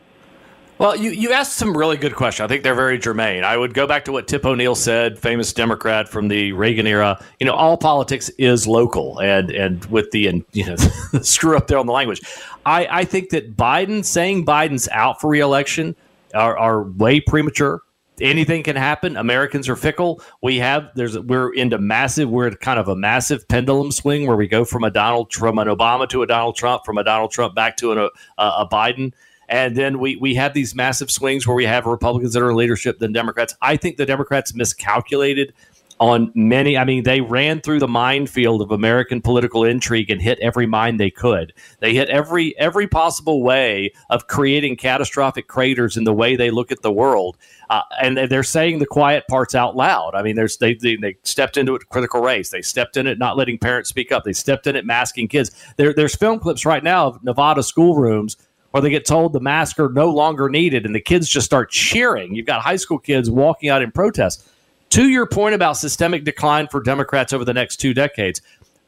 Well, 0.77 0.97
you, 0.97 1.11
you 1.11 1.31
asked 1.31 1.53
some 1.55 1.75
really 1.75 1.95
good 1.95 2.15
questions. 2.15 2.43
I 2.43 2.47
think 2.49 2.63
they're 2.63 2.75
very 2.75 2.97
germane. 2.97 3.45
I 3.45 3.55
would 3.55 3.73
go 3.73 3.87
back 3.87 4.03
to 4.05 4.11
what 4.11 4.27
Tip 4.27 4.45
O'Neill 4.45 4.75
said, 4.75 5.17
famous 5.17 5.53
Democrat 5.53 6.09
from 6.09 6.27
the 6.27 6.51
Reagan 6.51 6.85
era. 6.85 7.23
You 7.39 7.45
know, 7.45 7.53
all 7.53 7.77
politics 7.77 8.29
is 8.37 8.67
local, 8.67 9.19
and 9.21 9.51
and 9.51 9.85
with 9.85 10.11
the 10.11 10.27
and 10.27 10.43
you 10.51 10.65
know 10.65 10.75
screw 11.21 11.55
up 11.55 11.67
there 11.67 11.77
on 11.77 11.85
the 11.85 11.93
language. 11.93 12.21
I, 12.65 12.87
I 12.91 13.05
think 13.05 13.29
that 13.29 13.55
Biden 13.55 14.03
saying 14.03 14.45
Biden's 14.45 14.89
out 14.91 15.21
for 15.21 15.29
reelection 15.29 15.95
are, 16.33 16.57
are 16.57 16.83
way 16.83 17.21
premature. 17.21 17.81
Anything 18.19 18.63
can 18.63 18.75
happen. 18.75 19.15
Americans 19.15 19.69
are 19.69 19.75
fickle. 19.77 20.21
We 20.41 20.57
have 20.57 20.89
there's 20.95 21.17
we're 21.17 21.53
into 21.53 21.77
massive. 21.77 22.29
We're 22.29 22.51
kind 22.51 22.79
of 22.79 22.89
a 22.89 22.95
massive 22.97 23.47
pendulum 23.47 23.93
swing 23.93 24.27
where 24.27 24.37
we 24.37 24.47
go 24.47 24.65
from 24.65 24.83
a 24.83 24.91
Donald 24.91 25.31
from 25.31 25.57
an 25.57 25.69
Obama 25.69 26.07
to 26.09 26.21
a 26.21 26.27
Donald 26.27 26.57
Trump, 26.57 26.83
from 26.83 26.97
a 26.97 27.03
Donald 27.03 27.31
Trump 27.31 27.55
back 27.55 27.77
to 27.77 27.93
an, 27.93 27.97
a, 27.97 28.09
a 28.37 28.67
Biden 28.69 29.13
and 29.47 29.75
then 29.75 29.99
we, 29.99 30.15
we 30.15 30.35
have 30.35 30.53
these 30.53 30.75
massive 30.75 31.11
swings 31.11 31.45
where 31.47 31.55
we 31.55 31.65
have 31.65 31.85
Republicans 31.85 32.33
that 32.33 32.41
are 32.41 32.49
in 32.49 32.55
leadership 32.55 32.99
than 32.99 33.11
Democrats. 33.11 33.55
I 33.61 33.77
think 33.77 33.97
the 33.97 34.05
Democrats 34.05 34.53
miscalculated 34.53 35.53
on 35.99 36.31
many. 36.35 36.77
I 36.77 36.83
mean, 36.83 37.03
they 37.03 37.21
ran 37.21 37.61
through 37.61 37.79
the 37.79 37.87
minefield 37.87 38.61
of 38.61 38.71
American 38.71 39.21
political 39.21 39.63
intrigue 39.63 40.09
and 40.09 40.21
hit 40.21 40.39
every 40.39 40.65
mine 40.65 40.97
they 40.97 41.09
could. 41.09 41.53
They 41.79 41.93
hit 41.93 42.09
every 42.09 42.57
every 42.57 42.87
possible 42.87 43.43
way 43.43 43.93
of 44.09 44.27
creating 44.27 44.75
catastrophic 44.75 45.47
craters 45.47 45.95
in 45.95 46.03
the 46.03 46.13
way 46.13 46.35
they 46.35 46.51
look 46.51 46.71
at 46.71 46.81
the 46.81 46.91
world. 46.91 47.37
Uh, 47.69 47.81
and 48.01 48.17
they're 48.17 48.43
saying 48.43 48.79
the 48.79 48.85
quiet 48.85 49.25
parts 49.27 49.55
out 49.55 49.75
loud. 49.75 50.15
I 50.15 50.21
mean, 50.21 50.35
there's 50.35 50.57
they, 50.57 50.75
they, 50.75 50.97
they 50.97 51.17
stepped 51.23 51.57
into 51.57 51.75
it 51.75 51.87
critical 51.89 52.21
race. 52.21 52.49
They 52.49 52.61
stepped 52.61 52.97
in 52.97 53.07
it 53.07 53.17
not 53.17 53.37
letting 53.37 53.57
parents 53.57 53.89
speak 53.89 54.11
up. 54.11 54.23
They 54.23 54.33
stepped 54.33 54.67
in 54.67 54.75
it 54.75 54.85
masking 54.85 55.27
kids. 55.27 55.51
There, 55.77 55.93
there's 55.93 56.15
film 56.15 56.39
clips 56.39 56.65
right 56.65 56.83
now 56.83 57.07
of 57.07 57.23
Nevada 57.23 57.63
schoolrooms 57.63 58.37
where 58.75 58.81
they 58.81 58.89
get 58.89 59.05
told 59.05 59.31
the 59.31 59.39
masks 59.39 59.79
are 59.79 59.87
no 59.87 60.09
longer 60.09 60.49
needed, 60.49 60.85
and 60.85 60.93
the 60.93 60.99
kids 60.99 61.29
just 61.29 61.45
start 61.45 61.71
cheering. 61.71 62.35
You've 62.35 62.45
got 62.45 62.61
high 62.61 62.75
school 62.75 62.99
kids 62.99 63.31
walking 63.31 63.69
out 63.69 63.81
in 63.81 63.89
protest 63.89 64.45
to 64.89 65.07
your 65.07 65.25
point 65.25 65.55
about 65.55 65.77
systemic 65.77 66.25
decline 66.25 66.67
for 66.67 66.81
Democrats 66.81 67.31
over 67.31 67.45
the 67.45 67.53
next 67.53 67.77
two 67.77 67.93
decades, 67.93 68.41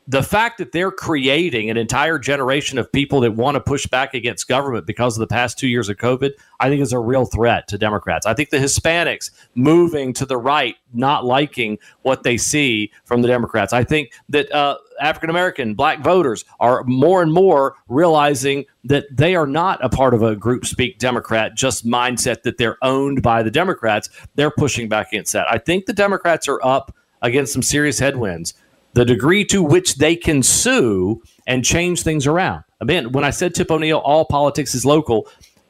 the 0.09 0.23
fact 0.23 0.57
that 0.57 0.71
they're 0.71 0.91
creating 0.91 1.69
an 1.69 1.75
entire 1.75 2.17
generation 2.17 2.77
of 2.77 2.89
people 2.91 3.19
that 3.21 3.31
want 3.31 3.55
to 3.55 3.59
push 3.59 3.85
back 3.87 4.13
against 4.13 4.47
government 4.47 4.85
because 4.85 5.17
of 5.17 5.19
the 5.19 5.27
past 5.27 5.59
two 5.59 5.67
years 5.67 5.89
of 5.89 5.97
COVID, 5.97 6.31
I 6.61 6.69
think 6.69 6.81
is 6.81 6.93
a 6.93 6.99
real 6.99 7.25
threat 7.25 7.67
to 7.67 7.77
Democrats. 7.77 8.25
I 8.25 8.33
think 8.33 8.49
the 8.49 8.57
Hispanics 8.57 9.31
moving 9.53 10.13
to 10.13 10.25
the 10.25 10.37
right, 10.37 10.75
not 10.93 11.25
liking 11.25 11.77
what 12.03 12.23
they 12.23 12.37
see 12.37 12.91
from 13.03 13.21
the 13.21 13.27
Democrats. 13.27 13.73
I 13.73 13.83
think 13.83 14.13
that 14.29 14.49
uh, 14.53 14.77
African 15.01 15.29
American, 15.29 15.73
black 15.73 15.99
voters 15.99 16.45
are 16.61 16.85
more 16.85 17.21
and 17.21 17.33
more 17.33 17.75
realizing 17.89 18.63
that 18.85 19.05
they 19.11 19.35
are 19.35 19.47
not 19.47 19.83
a 19.83 19.89
part 19.89 20.13
of 20.13 20.23
a 20.23 20.37
group 20.37 20.65
speak 20.65 20.99
Democrat, 20.99 21.53
just 21.53 21.85
mindset 21.85 22.43
that 22.43 22.57
they're 22.57 22.77
owned 22.81 23.21
by 23.21 23.43
the 23.43 23.51
Democrats. 23.51 24.09
They're 24.35 24.51
pushing 24.51 24.87
back 24.87 25.09
against 25.09 25.33
that. 25.33 25.51
I 25.51 25.57
think 25.57 25.85
the 25.85 25.93
Democrats 25.93 26.47
are 26.47 26.63
up 26.63 26.95
against 27.21 27.51
some 27.51 27.63
serious 27.63 27.99
headwinds 27.99 28.53
the 28.97 29.05
degree 29.05 29.45
to 29.45 29.61
which 29.61 29.97
they 29.97 30.15
can 30.15 30.41
sue 30.41 31.21
and 31.45 31.63
change 31.63 32.01
things 32.01 32.25
around. 32.25 32.63
Again, 32.81 33.11
when 33.11 33.23
I 33.23 33.29
said 33.29 33.53
Tip 33.53 33.69
O'Neill, 33.69 33.99
all 33.99 34.25
politics 34.25 34.73
is 34.73 34.85
local, 34.85 35.27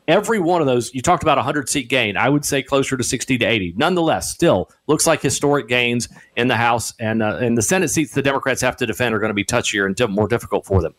every 0.08 0.40
one 0.40 0.62
of 0.62 0.68
those, 0.68 0.94
you 0.94 1.02
talked 1.02 1.24
about 1.24 1.38
a 1.38 1.44
100 1.44 1.68
seat 1.68 1.90
gain. 1.90 2.16
I 2.16 2.30
would 2.30 2.46
say 2.46 2.64
closer 2.64 2.96
to 2.96 3.04
60 3.04 3.38
to 3.40 3.46
80. 3.46 3.74
Nonetheless, 3.76 4.32
still 4.32 4.72
looks 4.88 5.06
like 5.06 5.22
historic 5.22 5.68
gains 5.68 6.08
in 6.38 6.48
the 6.48 6.56
House 6.56 6.94
and, 7.02 7.22
uh, 7.22 7.36
and 7.42 7.58
the 7.58 7.62
Senate 7.62 7.90
seats 7.90 8.14
the 8.14 8.22
Democrats 8.22 8.62
have 8.62 8.78
to 8.78 8.86
defend 8.86 9.14
are 9.14 9.20
going 9.20 9.30
to 9.30 9.34
be 9.34 9.44
touchier 9.44 9.86
and 9.86 10.16
more 10.16 10.30
difficult 10.30 10.66
for 10.66 10.82
them. 10.82 10.96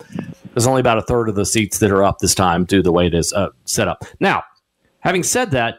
There's 0.52 0.66
only 0.66 0.80
about 0.80 0.99
a 0.99 1.02
third 1.02 1.30
of 1.30 1.35
the 1.35 1.47
seats 1.47 1.78
that 1.78 1.90
are 1.90 2.04
up 2.04 2.18
this 2.18 2.35
time 2.35 2.66
due 2.66 2.78
to 2.78 2.82
the 2.82 2.92
way 2.92 3.06
it 3.06 3.14
is 3.14 3.32
uh, 3.32 3.49
set 3.64 3.88
up. 3.88 4.04
Now, 4.20 4.42
having 5.00 5.23
said 5.23 5.52
that, 5.52 5.78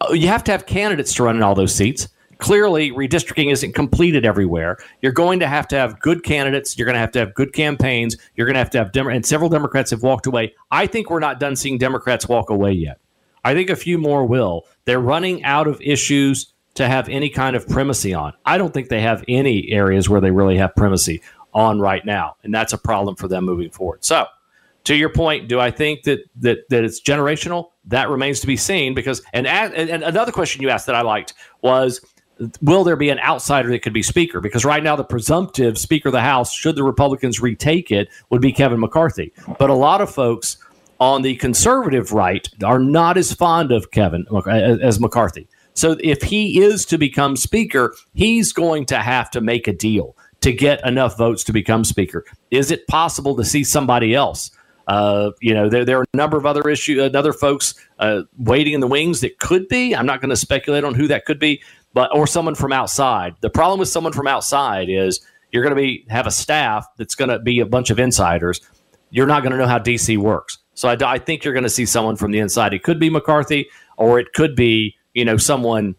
uh, 0.00 0.14
you 0.14 0.26
have 0.26 0.42
to 0.42 0.50
have 0.50 0.66
candidates 0.66 1.14
to 1.14 1.22
run 1.22 1.36
in 1.36 1.44
all 1.44 1.54
those 1.54 1.72
seats 1.72 2.08
clearly 2.38 2.90
redistricting 2.92 3.50
isn't 3.50 3.74
completed 3.74 4.24
everywhere. 4.24 4.78
You're 5.00 5.12
going 5.12 5.40
to 5.40 5.46
have 5.46 5.66
to 5.68 5.76
have 5.76 6.00
good 6.00 6.22
candidates. 6.22 6.76
You're 6.76 6.86
going 6.86 6.94
to 6.94 7.00
have 7.00 7.12
to 7.12 7.18
have 7.18 7.34
good 7.34 7.52
campaigns. 7.52 8.16
You're 8.34 8.46
going 8.46 8.54
to 8.54 8.60
have 8.60 8.70
to 8.70 8.78
have 8.78 8.92
Dem- 8.92 9.08
and 9.08 9.24
several 9.24 9.48
Democrats 9.48 9.90
have 9.90 10.02
walked 10.02 10.26
away. 10.26 10.54
I 10.70 10.86
think 10.86 11.10
we're 11.10 11.20
not 11.20 11.40
done 11.40 11.56
seeing 11.56 11.78
Democrats 11.78 12.28
walk 12.28 12.50
away 12.50 12.72
yet. 12.72 12.98
I 13.44 13.54
think 13.54 13.70
a 13.70 13.76
few 13.76 13.96
more 13.96 14.26
will. 14.26 14.66
They're 14.86 15.00
running 15.00 15.44
out 15.44 15.68
of 15.68 15.80
issues 15.80 16.52
to 16.74 16.88
have 16.88 17.08
any 17.08 17.30
kind 17.30 17.56
of 17.56 17.66
primacy 17.68 18.12
on. 18.12 18.32
I 18.44 18.58
don't 18.58 18.72
think 18.72 18.88
they 18.88 19.00
have 19.00 19.24
any 19.28 19.70
areas 19.70 20.08
where 20.08 20.20
they 20.20 20.30
really 20.30 20.56
have 20.56 20.74
primacy 20.74 21.22
on 21.54 21.80
right 21.80 22.04
now, 22.04 22.36
and 22.42 22.54
that's 22.54 22.72
a 22.72 22.78
problem 22.78 23.16
for 23.16 23.28
them 23.28 23.44
moving 23.44 23.70
forward. 23.70 24.04
So, 24.04 24.26
to 24.84 24.94
your 24.94 25.08
point, 25.08 25.48
do 25.48 25.58
I 25.58 25.70
think 25.70 26.02
that 26.04 26.20
that 26.40 26.68
that 26.68 26.84
it's 26.84 27.00
generational? 27.00 27.70
That 27.86 28.10
remains 28.10 28.40
to 28.40 28.46
be 28.46 28.56
seen. 28.56 28.94
Because 28.94 29.22
and 29.32 29.46
and 29.46 30.02
another 30.02 30.32
question 30.32 30.60
you 30.60 30.68
asked 30.68 30.86
that 30.86 30.94
I 30.94 31.02
liked 31.02 31.34
was 31.62 32.00
will 32.60 32.84
there 32.84 32.96
be 32.96 33.08
an 33.08 33.18
outsider 33.20 33.70
that 33.70 33.82
could 33.82 33.92
be 33.92 34.02
speaker? 34.02 34.40
Because 34.40 34.64
right 34.64 34.82
now, 34.82 34.96
the 34.96 35.04
presumptive 35.04 35.78
speaker 35.78 36.08
of 36.08 36.12
the 36.12 36.20
House, 36.20 36.52
should 36.52 36.76
the 36.76 36.84
Republicans 36.84 37.40
retake 37.40 37.90
it, 37.90 38.08
would 38.30 38.42
be 38.42 38.52
Kevin 38.52 38.80
McCarthy. 38.80 39.32
But 39.58 39.70
a 39.70 39.74
lot 39.74 40.00
of 40.00 40.10
folks 40.10 40.58
on 40.98 41.22
the 41.22 41.36
conservative 41.36 42.12
right 42.12 42.48
are 42.64 42.78
not 42.78 43.16
as 43.16 43.32
fond 43.32 43.72
of 43.72 43.90
Kevin 43.90 44.26
as 44.46 45.00
McCarthy. 45.00 45.48
So 45.74 45.96
if 46.00 46.22
he 46.22 46.62
is 46.62 46.86
to 46.86 46.96
become 46.96 47.36
speaker, 47.36 47.94
he's 48.14 48.52
going 48.52 48.86
to 48.86 48.98
have 48.98 49.30
to 49.32 49.40
make 49.40 49.68
a 49.68 49.72
deal 49.74 50.16
to 50.40 50.52
get 50.52 50.84
enough 50.86 51.18
votes 51.18 51.44
to 51.44 51.52
become 51.52 51.84
speaker. 51.84 52.24
Is 52.50 52.70
it 52.70 52.86
possible 52.86 53.36
to 53.36 53.44
see 53.44 53.62
somebody 53.62 54.14
else? 54.14 54.50
Uh, 54.86 55.32
you 55.40 55.52
know, 55.52 55.68
there, 55.68 55.84
there 55.84 55.98
are 55.98 56.06
a 56.14 56.16
number 56.16 56.36
of 56.36 56.46
other 56.46 56.68
issues, 56.68 57.14
other 57.14 57.32
folks 57.32 57.74
uh, 57.98 58.22
waiting 58.38 58.72
in 58.72 58.80
the 58.80 58.86
wings 58.86 59.20
that 59.20 59.38
could 59.38 59.68
be. 59.68 59.94
I'm 59.94 60.06
not 60.06 60.20
going 60.20 60.30
to 60.30 60.36
speculate 60.36 60.84
on 60.84 60.94
who 60.94 61.08
that 61.08 61.24
could 61.24 61.38
be, 61.38 61.60
but 61.96 62.14
or 62.14 62.26
someone 62.26 62.54
from 62.54 62.74
outside. 62.74 63.36
The 63.40 63.48
problem 63.48 63.80
with 63.80 63.88
someone 63.88 64.12
from 64.12 64.26
outside 64.26 64.90
is 64.90 65.26
you're 65.50 65.62
going 65.62 65.74
to 65.74 65.80
be 65.80 66.04
have 66.10 66.26
a 66.26 66.30
staff 66.30 66.86
that's 66.98 67.14
going 67.14 67.30
to 67.30 67.38
be 67.38 67.60
a 67.60 67.64
bunch 67.64 67.88
of 67.88 67.98
insiders. 67.98 68.60
You're 69.08 69.26
not 69.26 69.42
going 69.42 69.52
to 69.52 69.56
know 69.56 69.66
how 69.66 69.78
DC 69.78 70.18
works. 70.18 70.58
So 70.74 70.90
I, 70.90 70.98
I 71.00 71.18
think 71.18 71.42
you're 71.42 71.54
going 71.54 71.64
to 71.64 71.70
see 71.70 71.86
someone 71.86 72.16
from 72.16 72.32
the 72.32 72.38
inside. 72.38 72.74
It 72.74 72.82
could 72.82 73.00
be 73.00 73.08
McCarthy, 73.08 73.70
or 73.96 74.20
it 74.20 74.34
could 74.34 74.54
be 74.54 74.94
you 75.14 75.24
know 75.24 75.38
someone 75.38 75.94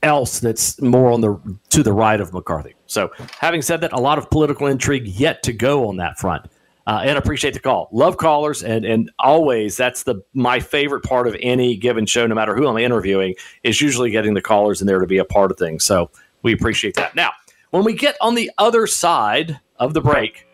else 0.00 0.38
that's 0.38 0.80
more 0.80 1.10
on 1.10 1.22
the 1.22 1.58
to 1.70 1.82
the 1.82 1.92
right 1.92 2.20
of 2.20 2.32
McCarthy. 2.32 2.76
So 2.86 3.10
having 3.40 3.62
said 3.62 3.80
that, 3.80 3.92
a 3.92 4.00
lot 4.00 4.16
of 4.16 4.30
political 4.30 4.68
intrigue 4.68 5.08
yet 5.08 5.42
to 5.42 5.52
go 5.52 5.88
on 5.88 5.96
that 5.96 6.20
front 6.20 6.46
uh, 6.90 7.02
and 7.04 7.16
appreciate 7.16 7.54
the 7.54 7.60
call. 7.60 7.88
Love 7.92 8.16
callers, 8.16 8.64
and 8.64 8.84
and 8.84 9.12
always 9.20 9.76
that's 9.76 10.02
the 10.02 10.16
my 10.34 10.58
favorite 10.58 11.04
part 11.04 11.28
of 11.28 11.36
any 11.40 11.76
given 11.76 12.04
show, 12.04 12.26
no 12.26 12.34
matter 12.34 12.56
who 12.56 12.66
I'm 12.66 12.76
interviewing, 12.78 13.36
is 13.62 13.80
usually 13.80 14.10
getting 14.10 14.34
the 14.34 14.42
callers 14.42 14.80
in 14.80 14.88
there 14.88 14.98
to 14.98 15.06
be 15.06 15.18
a 15.18 15.24
part 15.24 15.52
of 15.52 15.56
things. 15.56 15.84
So 15.84 16.10
we 16.42 16.52
appreciate 16.52 16.96
that. 16.96 17.14
Now, 17.14 17.30
when 17.70 17.84
we 17.84 17.92
get 17.92 18.16
on 18.20 18.34
the 18.34 18.50
other 18.58 18.88
side 18.88 19.60
of 19.76 19.94
the 19.94 20.00
break, 20.00 20.48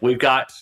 we've 0.00 0.18
got 0.18 0.52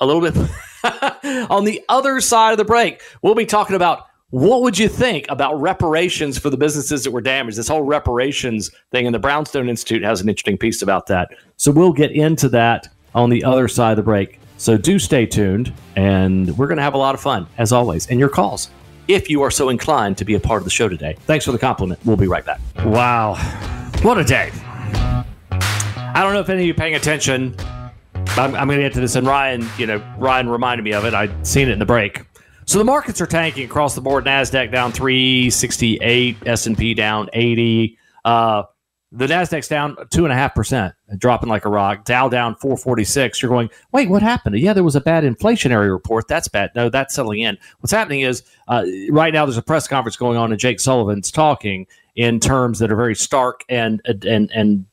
a 0.00 0.06
little 0.06 0.22
bit 0.22 0.34
on 1.50 1.66
the 1.66 1.84
other 1.90 2.18
side 2.22 2.52
of 2.52 2.56
the 2.56 2.64
break. 2.64 3.02
We'll 3.20 3.34
be 3.34 3.44
talking 3.44 3.76
about 3.76 4.06
what 4.30 4.62
would 4.62 4.78
you 4.78 4.88
think 4.88 5.26
about 5.28 5.60
reparations 5.60 6.38
for 6.38 6.48
the 6.48 6.56
businesses 6.56 7.04
that 7.04 7.10
were 7.10 7.20
damaged? 7.20 7.58
This 7.58 7.68
whole 7.68 7.82
reparations 7.82 8.70
thing, 8.92 9.04
and 9.04 9.14
the 9.14 9.18
Brownstone 9.18 9.68
Institute 9.68 10.02
has 10.02 10.22
an 10.22 10.28
interesting 10.30 10.56
piece 10.56 10.80
about 10.80 11.06
that. 11.08 11.28
So 11.58 11.70
we'll 11.70 11.92
get 11.92 12.12
into 12.12 12.48
that 12.48 12.88
on 13.18 13.30
the 13.30 13.42
other 13.44 13.66
side 13.66 13.90
of 13.90 13.96
the 13.96 14.02
break. 14.02 14.38
So 14.58 14.78
do 14.78 14.98
stay 14.98 15.26
tuned, 15.26 15.72
and 15.96 16.56
we're 16.56 16.68
going 16.68 16.78
to 16.78 16.82
have 16.82 16.94
a 16.94 16.98
lot 16.98 17.14
of 17.14 17.20
fun, 17.20 17.46
as 17.58 17.72
always, 17.72 18.06
and 18.06 18.18
your 18.18 18.28
calls, 18.28 18.70
if 19.08 19.28
you 19.28 19.42
are 19.42 19.50
so 19.50 19.68
inclined 19.68 20.16
to 20.18 20.24
be 20.24 20.34
a 20.34 20.40
part 20.40 20.60
of 20.60 20.64
the 20.64 20.70
show 20.70 20.88
today. 20.88 21.16
Thanks 21.26 21.44
for 21.44 21.52
the 21.52 21.58
compliment. 21.58 22.00
We'll 22.04 22.16
be 22.16 22.28
right 22.28 22.44
back. 22.44 22.60
Wow. 22.84 23.34
What 24.02 24.18
a 24.18 24.24
day. 24.24 24.50
I 25.50 26.22
don't 26.22 26.32
know 26.32 26.40
if 26.40 26.48
any 26.48 26.62
of 26.62 26.66
you 26.66 26.74
paying 26.74 26.94
attention. 26.94 27.54
I'm, 28.36 28.54
I'm 28.54 28.68
going 28.68 28.78
to 28.78 28.84
get 28.84 28.92
to 28.94 29.00
this, 29.00 29.16
and 29.16 29.26
Ryan, 29.26 29.68
you 29.78 29.86
know, 29.86 30.02
Ryan 30.18 30.48
reminded 30.48 30.84
me 30.84 30.92
of 30.92 31.04
it. 31.04 31.14
I'd 31.14 31.46
seen 31.46 31.68
it 31.68 31.72
in 31.72 31.78
the 31.78 31.86
break. 31.86 32.24
So 32.66 32.78
the 32.78 32.84
markets 32.84 33.20
are 33.20 33.26
tanking 33.26 33.64
across 33.64 33.94
the 33.94 34.00
board. 34.00 34.24
Nasdaq 34.26 34.70
down 34.70 34.92
368, 34.92 36.36
S&P 36.46 36.94
down 36.94 37.30
80. 37.32 37.98
Uh, 38.24 38.62
the 39.10 39.26
Nasdaq's 39.26 39.68
down 39.68 39.96
two 40.10 40.24
and 40.24 40.32
a 40.32 40.36
half 40.36 40.54
percent, 40.54 40.94
dropping 41.16 41.48
like 41.48 41.64
a 41.64 41.70
rock. 41.70 42.04
Dow 42.04 42.28
down 42.28 42.54
four 42.56 42.76
forty 42.76 43.04
six. 43.04 43.40
You're 43.40 43.50
going, 43.50 43.70
wait, 43.92 44.10
what 44.10 44.22
happened? 44.22 44.58
Yeah, 44.58 44.74
there 44.74 44.84
was 44.84 44.96
a 44.96 45.00
bad 45.00 45.24
inflationary 45.24 45.90
report. 45.90 46.28
That's 46.28 46.48
bad. 46.48 46.70
No, 46.74 46.90
that's 46.90 47.14
settling 47.14 47.40
in. 47.40 47.56
What's 47.80 47.92
happening 47.92 48.20
is 48.20 48.42
uh, 48.68 48.84
right 49.10 49.32
now 49.32 49.46
there's 49.46 49.56
a 49.56 49.62
press 49.62 49.88
conference 49.88 50.16
going 50.16 50.36
on, 50.36 50.52
and 50.52 50.60
Jake 50.60 50.78
Sullivan's 50.78 51.30
talking 51.30 51.86
in 52.16 52.38
terms 52.40 52.80
that 52.80 52.92
are 52.92 52.96
very 52.96 53.14
stark 53.14 53.64
and 53.68 54.02
and 54.04 54.50
and 54.52 54.84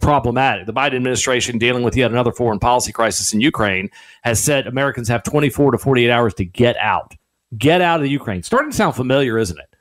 problematic. 0.00 0.66
The 0.66 0.72
Biden 0.72 0.94
administration, 0.94 1.58
dealing 1.58 1.82
with 1.82 1.96
yet 1.96 2.10
another 2.10 2.32
foreign 2.32 2.58
policy 2.58 2.92
crisis 2.92 3.32
in 3.32 3.40
Ukraine, 3.40 3.90
has 4.22 4.42
said 4.42 4.66
Americans 4.66 5.08
have 5.08 5.22
24 5.22 5.72
to 5.72 5.78
48 5.78 6.10
hours 6.10 6.34
to 6.34 6.44
get 6.44 6.76
out. 6.76 7.14
Get 7.56 7.80
out 7.80 7.96
of 7.96 8.02
the 8.02 8.10
Ukraine. 8.10 8.42
Starting 8.42 8.70
to 8.70 8.76
sound 8.76 8.96
familiar, 8.96 9.38
isn't 9.38 9.58
it? 9.58 9.75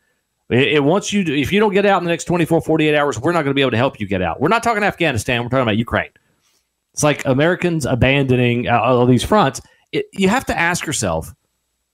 It, 0.49 0.83
wants 0.83 1.11
you 1.11 1.23
if 1.23 1.51
you 1.51 1.59
don't 1.59 1.73
get 1.73 1.85
out 1.85 1.99
in 1.99 2.03
the 2.03 2.11
next 2.11 2.25
24, 2.25 2.61
48 2.61 2.95
hours, 2.95 3.19
we're 3.19 3.31
not 3.31 3.39
going 3.39 3.51
to 3.51 3.55
be 3.55 3.61
able 3.61 3.71
to 3.71 3.77
help 3.77 3.99
you 3.99 4.07
get 4.07 4.21
out. 4.21 4.39
We're 4.39 4.49
not 4.49 4.61
talking 4.61 4.83
Afghanistan. 4.83 5.41
We're 5.41 5.49
talking 5.49 5.63
about 5.63 5.77
Ukraine. 5.77 6.11
It's 6.93 7.03
like 7.03 7.25
Americans 7.25 7.85
abandoning 7.85 8.67
uh, 8.67 8.79
all 8.79 9.05
these 9.05 9.23
fronts. 9.23 9.59
It, 9.91 10.05
you 10.13 10.29
have 10.29 10.45
to 10.45 10.57
ask 10.57 10.85
yourself, 10.85 11.33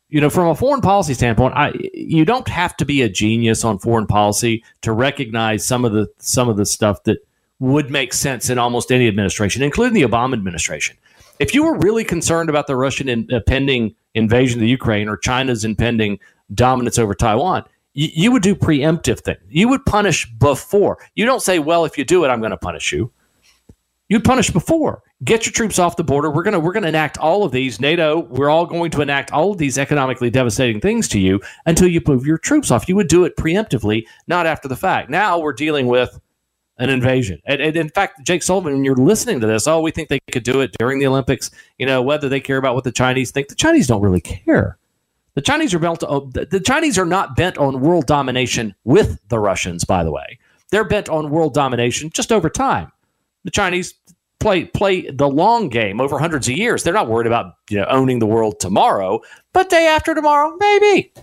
you 0.10 0.20
know, 0.20 0.29
from 0.29 0.48
a 0.48 0.55
foreign 0.55 0.81
policy 0.81 1.13
standpoint, 1.13 1.55
I, 1.55 1.74
you 1.93 2.25
don't 2.25 2.48
have 2.50 2.75
to 2.77 2.86
be 2.86 3.01
a 3.01 3.10
genius 3.10 3.63
on 3.63 3.79
foreign 3.79 4.05
policy 4.05 4.65
to 4.81 4.91
recognize 4.91 5.65
some 5.65 5.86
of 5.86 5.93
the 5.93 6.08
some 6.17 6.50
of 6.50 6.58
the 6.58 6.65
stuff 6.65 7.03
that 7.03 7.20
would 7.60 7.89
make 7.89 8.12
sense 8.12 8.50
in 8.50 8.58
almost 8.58 8.91
any 8.91 9.08
administration, 9.08 9.62
including 9.62 9.93
the 9.93 10.01
Obama 10.01 10.34
administration. 10.34 10.98
If 11.39 11.55
you 11.55 11.63
were 11.63 11.77
really 11.77 12.03
concerned 12.03 12.50
about 12.50 12.67
the 12.67 12.75
Russian 12.75 13.08
in, 13.08 13.27
impending 13.29 13.96
invasion 14.13 14.62
of 14.62 14.67
Ukraine 14.67 15.08
or 15.08 15.15
China's 15.15 15.63
impending 15.63 16.20
dominance 16.53 17.00
over 17.00 17.15
Taiwan, 17.15 17.63
you, 17.93 18.31
would 18.31 18.43
do 18.43 18.55
preemptive 18.55 19.19
thing. 19.19 19.38
You 19.50 19.67
would 19.69 19.86
punish 19.86 20.29
before. 20.39 20.98
You 21.15 21.25
don't 21.25 21.41
say, 21.41 21.60
"Well, 21.60 21.86
if 21.86 21.98
you 21.98 22.05
do 22.05 22.24
it, 22.24 22.29
I'm 22.29 22.39
going 22.39 22.51
to 22.51 22.57
punish 22.57 22.91
you." 22.91 23.12
You'd 24.12 24.25
punish 24.25 24.50
before. 24.50 25.03
Get 25.24 25.45
your 25.45 25.53
troops 25.53 25.79
off 25.79 25.95
the 25.95 26.03
border. 26.03 26.29
We're 26.29 26.43
gonna 26.43 26.60
we're 26.60 26.74
gonna 26.74 26.89
enact 26.89 27.17
all 27.17 27.45
of 27.45 27.53
these. 27.53 27.79
NATO. 27.79 28.19
We're 28.19 28.50
all 28.50 28.65
going 28.65 28.91
to 28.91 29.01
enact 29.01 29.31
all 29.31 29.53
of 29.53 29.57
these 29.57 29.77
economically 29.77 30.29
devastating 30.29 30.81
things 30.81 31.07
to 31.10 31.19
you 31.19 31.39
until 31.65 31.88
you 31.88 32.01
move 32.05 32.25
your 32.25 32.38
troops 32.38 32.71
off. 32.71 32.89
You 32.89 32.98
would 32.98 33.07
do 33.07 33.24
it 33.24 33.38
preemptively, 33.38 34.05
not 34.27 34.45
after 34.45 34.67
the 34.67 34.75
fact. 34.75 35.10
Now 35.10 35.39
we're 35.39 35.53
dealing 35.53 35.88
with 35.88 36.19
an 36.77 36.89
invasion. 36.89 37.39
And, 37.45 37.62
and, 37.62 37.77
in 37.77 37.88
fact, 37.88 38.25
Jake 38.25 38.43
Sullivan, 38.43 38.74
when 38.74 38.83
you're 38.83 38.95
listening 38.95 39.39
to 39.39 39.48
this, 39.48 39.65
oh, 39.65 39.79
we 39.79 39.91
think 39.91 40.10
they 40.10 40.19
could 40.31 40.43
do 40.43 40.60
it 40.60 40.75
during 40.77 41.00
the 41.00 41.07
Olympics. 41.07 41.50
You 41.77 41.86
know, 41.86 42.01
whether 42.01 42.27
they 42.27 42.41
care 42.41 42.57
about 42.57 42.75
what 42.75 42.83
the 42.83 42.91
Chinese 42.91 43.31
think, 43.31 43.48
the 43.48 43.55
Chinese 43.55 43.88
don't 43.88 44.01
really 44.01 44.19
care. 44.19 44.77
The 45.35 45.41
Chinese 45.41 45.73
are 45.73 45.79
bent. 45.79 46.03
Oh, 46.07 46.29
to, 46.31 46.45
the 46.45 46.59
Chinese 46.59 46.97
are 46.97 47.05
not 47.05 47.35
bent 47.35 47.57
on 47.57 47.81
world 47.81 48.05
domination 48.05 48.75
with 48.83 49.19
the 49.29 49.39
Russians. 49.39 49.85
By 49.85 50.03
the 50.03 50.11
way, 50.11 50.39
they're 50.71 50.83
bent 50.83 51.09
on 51.09 51.29
world 51.29 51.53
domination 51.53 52.09
just 52.09 52.31
over 52.31 52.50
time. 52.50 52.91
The 53.43 53.51
Chinese 53.51 53.93
play 54.39 54.65
play 54.65 55.09
the 55.09 55.29
long 55.29 55.69
game 55.69 56.01
over 56.01 56.19
hundreds 56.19 56.50
of 56.50 56.57
years. 56.57 56.83
They're 56.83 56.93
not 56.93 57.07
worried 57.07 57.27
about 57.27 57.53
you 57.69 57.77
know 57.77 57.85
owning 57.89 58.19
the 58.19 58.27
world 58.27 58.59
tomorrow, 58.59 59.21
but 59.53 59.69
day 59.69 59.88
after 59.88 60.13
tomorrow, 60.13 60.55
maybe. 60.59 61.13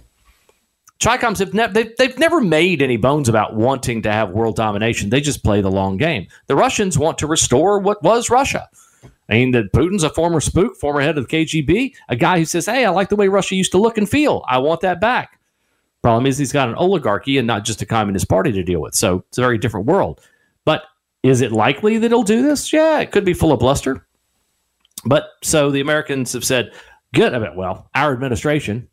Chicoms 1.01 1.39
have 1.39 1.55
ne- 1.55 1.69
they've, 1.69 1.97
they've 1.97 2.19
never 2.19 2.41
made 2.41 2.83
any 2.83 2.97
bones 2.97 3.29
about 3.29 3.55
wanting 3.55 4.03
to 4.03 4.11
have 4.11 4.31
world 4.31 4.57
domination. 4.57 5.11
They 5.11 5.21
just 5.21 5.45
play 5.45 5.61
the 5.61 5.71
long 5.71 5.97
game. 5.97 6.27
The 6.49 6.57
Russians 6.57 6.99
want 6.99 7.19
to 7.19 7.27
restore 7.27 7.79
what 7.79 8.03
was 8.03 8.31
Russia. 8.31 8.69
I 9.29 9.35
mean, 9.35 9.51
that 9.53 9.73
Putin's 9.73 10.05
a 10.05 10.11
former 10.11 10.41
spook, 10.41 10.77
former 10.77 11.01
head 11.01 11.19
of 11.19 11.29
the 11.29 11.37
KGB, 11.37 11.95
a 12.09 12.17
guy 12.17 12.39
who 12.39 12.45
says, 12.45 12.67
"Hey, 12.67 12.85
I 12.85 12.91
like 12.91 13.09
the 13.09 13.17
way 13.17 13.29
Russia 13.29 13.57
used 13.57 13.73
to 13.73 13.79
look 13.79 13.99
and 13.99 14.09
feel. 14.09 14.45
I 14.49 14.59
want 14.59 14.81
that 14.81 15.01
back." 15.01 15.39
Problem 16.03 16.27
is, 16.27 16.39
he's 16.39 16.53
got 16.53 16.69
an 16.69 16.77
oligarchy 16.77 17.39
and 17.39 17.47
not 17.47 17.65
just 17.65 17.83
a 17.83 17.87
communist 17.87 18.29
party 18.29 18.53
to 18.53 18.63
deal 18.63 18.81
with, 18.81 18.95
so 18.95 19.25
it's 19.29 19.39
a 19.39 19.43
very 19.43 19.59
different 19.59 19.87
world. 19.87 20.21
But 20.65 20.85
is 21.23 21.41
it 21.41 21.53
likely 21.53 21.99
that 21.99 22.11
he'll 22.11 22.23
do 22.23 22.43
this? 22.43 22.73
Yeah, 22.73 23.01
it 23.01 23.11
could 23.11 23.25
be 23.25 23.35
full 23.35 23.53
of 23.53 23.61
bluster. 23.61 24.07
But 25.05 25.25
so 25.43 25.71
the 25.71 25.81
Americans 25.81 26.33
have 26.33 26.45
said, 26.45 26.73
"Good." 27.13 27.35
I 27.35 27.39
mean, 27.39 27.57
well, 27.57 27.91
our 27.95 28.13
administration 28.13 28.89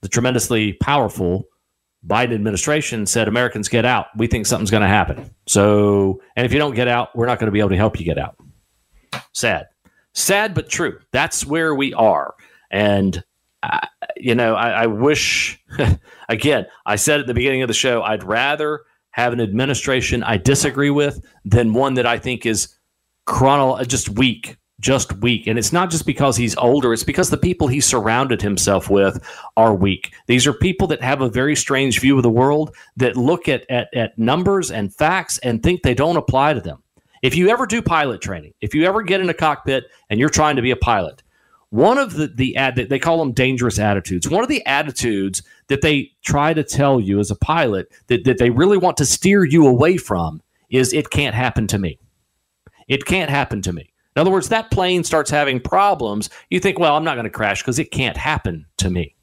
the 0.00 0.08
tremendously 0.08 0.74
powerful 0.74 1.48
Biden 2.06 2.34
administration 2.34 3.06
said, 3.06 3.28
Americans 3.28 3.68
get 3.68 3.84
out. 3.84 4.06
We 4.16 4.26
think 4.26 4.46
something's 4.46 4.70
going 4.70 4.82
to 4.82 4.88
happen. 4.88 5.30
So, 5.46 6.22
and 6.36 6.46
if 6.46 6.52
you 6.52 6.58
don't 6.58 6.74
get 6.74 6.88
out, 6.88 7.14
we're 7.16 7.26
not 7.26 7.38
going 7.38 7.46
to 7.46 7.52
be 7.52 7.58
able 7.58 7.70
to 7.70 7.76
help 7.76 7.98
you 7.98 8.06
get 8.06 8.18
out. 8.18 8.36
Sad. 9.32 9.66
Sad, 10.14 10.54
but 10.54 10.68
true. 10.68 10.98
That's 11.12 11.46
where 11.46 11.74
we 11.74 11.94
are. 11.94 12.34
And, 12.70 13.22
uh, 13.62 13.86
you 14.16 14.34
know, 14.34 14.54
I, 14.54 14.82
I 14.82 14.86
wish, 14.86 15.62
again, 16.28 16.66
I 16.86 16.96
said 16.96 17.20
at 17.20 17.26
the 17.26 17.34
beginning 17.34 17.62
of 17.62 17.68
the 17.68 17.74
show, 17.74 18.02
I'd 18.02 18.24
rather 18.24 18.82
have 19.10 19.32
an 19.32 19.40
administration 19.40 20.22
I 20.22 20.36
disagree 20.36 20.90
with 20.90 21.24
than 21.44 21.72
one 21.72 21.94
that 21.94 22.06
I 22.06 22.18
think 22.18 22.46
is 22.46 22.74
chrono- 23.26 23.82
just 23.84 24.10
weak 24.10 24.58
just 24.80 25.12
weak. 25.18 25.46
And 25.46 25.58
it's 25.58 25.72
not 25.72 25.90
just 25.90 26.06
because 26.06 26.36
he's 26.36 26.56
older, 26.56 26.92
it's 26.92 27.04
because 27.04 27.30
the 27.30 27.36
people 27.36 27.66
he 27.66 27.80
surrounded 27.80 28.40
himself 28.40 28.88
with 28.88 29.22
are 29.56 29.74
weak. 29.74 30.14
These 30.26 30.46
are 30.46 30.52
people 30.52 30.86
that 30.88 31.02
have 31.02 31.20
a 31.20 31.28
very 31.28 31.56
strange 31.56 32.00
view 32.00 32.16
of 32.16 32.22
the 32.22 32.30
world 32.30 32.74
that 32.96 33.16
look 33.16 33.48
at, 33.48 33.68
at, 33.70 33.88
at 33.94 34.18
numbers 34.18 34.70
and 34.70 34.94
facts 34.94 35.38
and 35.38 35.62
think 35.62 35.82
they 35.82 35.94
don't 35.94 36.16
apply 36.16 36.54
to 36.54 36.60
them. 36.60 36.82
If 37.22 37.34
you 37.34 37.48
ever 37.48 37.66
do 37.66 37.82
pilot 37.82 38.20
training, 38.20 38.54
if 38.60 38.74
you 38.74 38.84
ever 38.84 39.02
get 39.02 39.20
in 39.20 39.28
a 39.28 39.34
cockpit 39.34 39.84
and 40.10 40.20
you're 40.20 40.28
trying 40.28 40.56
to 40.56 40.62
be 40.62 40.70
a 40.70 40.76
pilot, 40.76 41.22
one 41.70 41.98
of 41.98 42.14
the, 42.14 42.28
the 42.28 42.56
ad 42.56 42.76
they 42.76 42.98
call 42.98 43.18
them 43.18 43.32
dangerous 43.32 43.78
attitudes. 43.78 44.28
One 44.28 44.42
of 44.42 44.48
the 44.48 44.64
attitudes 44.64 45.42
that 45.68 45.82
they 45.82 46.12
try 46.24 46.54
to 46.54 46.64
tell 46.64 46.98
you 47.00 47.20
as 47.20 47.30
a 47.30 47.36
pilot 47.36 47.92
that, 48.06 48.24
that 48.24 48.38
they 48.38 48.50
really 48.50 48.78
want 48.78 48.96
to 48.98 49.04
steer 49.04 49.44
you 49.44 49.66
away 49.66 49.98
from 49.98 50.40
is 50.70 50.92
it 50.92 51.10
can't 51.10 51.34
happen 51.34 51.66
to 51.68 51.78
me. 51.78 51.98
It 52.88 53.04
can't 53.04 53.30
happen 53.30 53.60
to 53.62 53.72
me. 53.72 53.92
In 54.16 54.20
other 54.20 54.30
words, 54.30 54.48
that 54.48 54.70
plane 54.70 55.04
starts 55.04 55.30
having 55.30 55.60
problems. 55.60 56.30
You 56.50 56.58
think, 56.58 56.78
well, 56.78 56.96
I'm 56.96 57.04
not 57.04 57.14
going 57.14 57.24
to 57.24 57.30
crash 57.30 57.62
because 57.62 57.78
it 57.78 57.90
can't 57.90 58.16
happen 58.16 58.66
to 58.78 58.90
me. 58.90 59.14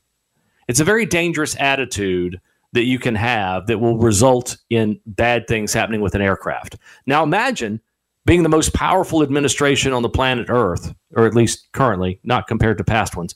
It's 0.68 0.80
a 0.80 0.86
very 0.86 1.06
dangerous 1.06 1.56
attitude 1.60 2.40
that 2.76 2.84
you 2.84 3.00
can 3.00 3.16
have 3.16 3.68
that 3.68 3.80
will 3.80 3.98
result 3.98 4.58
in 4.70 5.00
bad 5.06 5.48
things 5.48 5.74
happening 5.74 6.02
with 6.02 6.14
an 6.14 6.22
aircraft. 6.22 6.78
Now, 7.08 7.24
imagine 7.24 7.82
being 8.26 8.44
the 8.44 8.50
most 8.50 8.74
powerful 8.74 9.24
administration 9.24 9.94
on 9.94 10.02
the 10.02 10.10
planet 10.10 10.48
Earth, 10.50 10.94
or 11.16 11.26
at 11.26 11.34
least 11.34 11.72
currently, 11.72 12.20
not 12.24 12.48
compared 12.48 12.78
to 12.78 12.84
past 12.84 13.16
ones, 13.16 13.34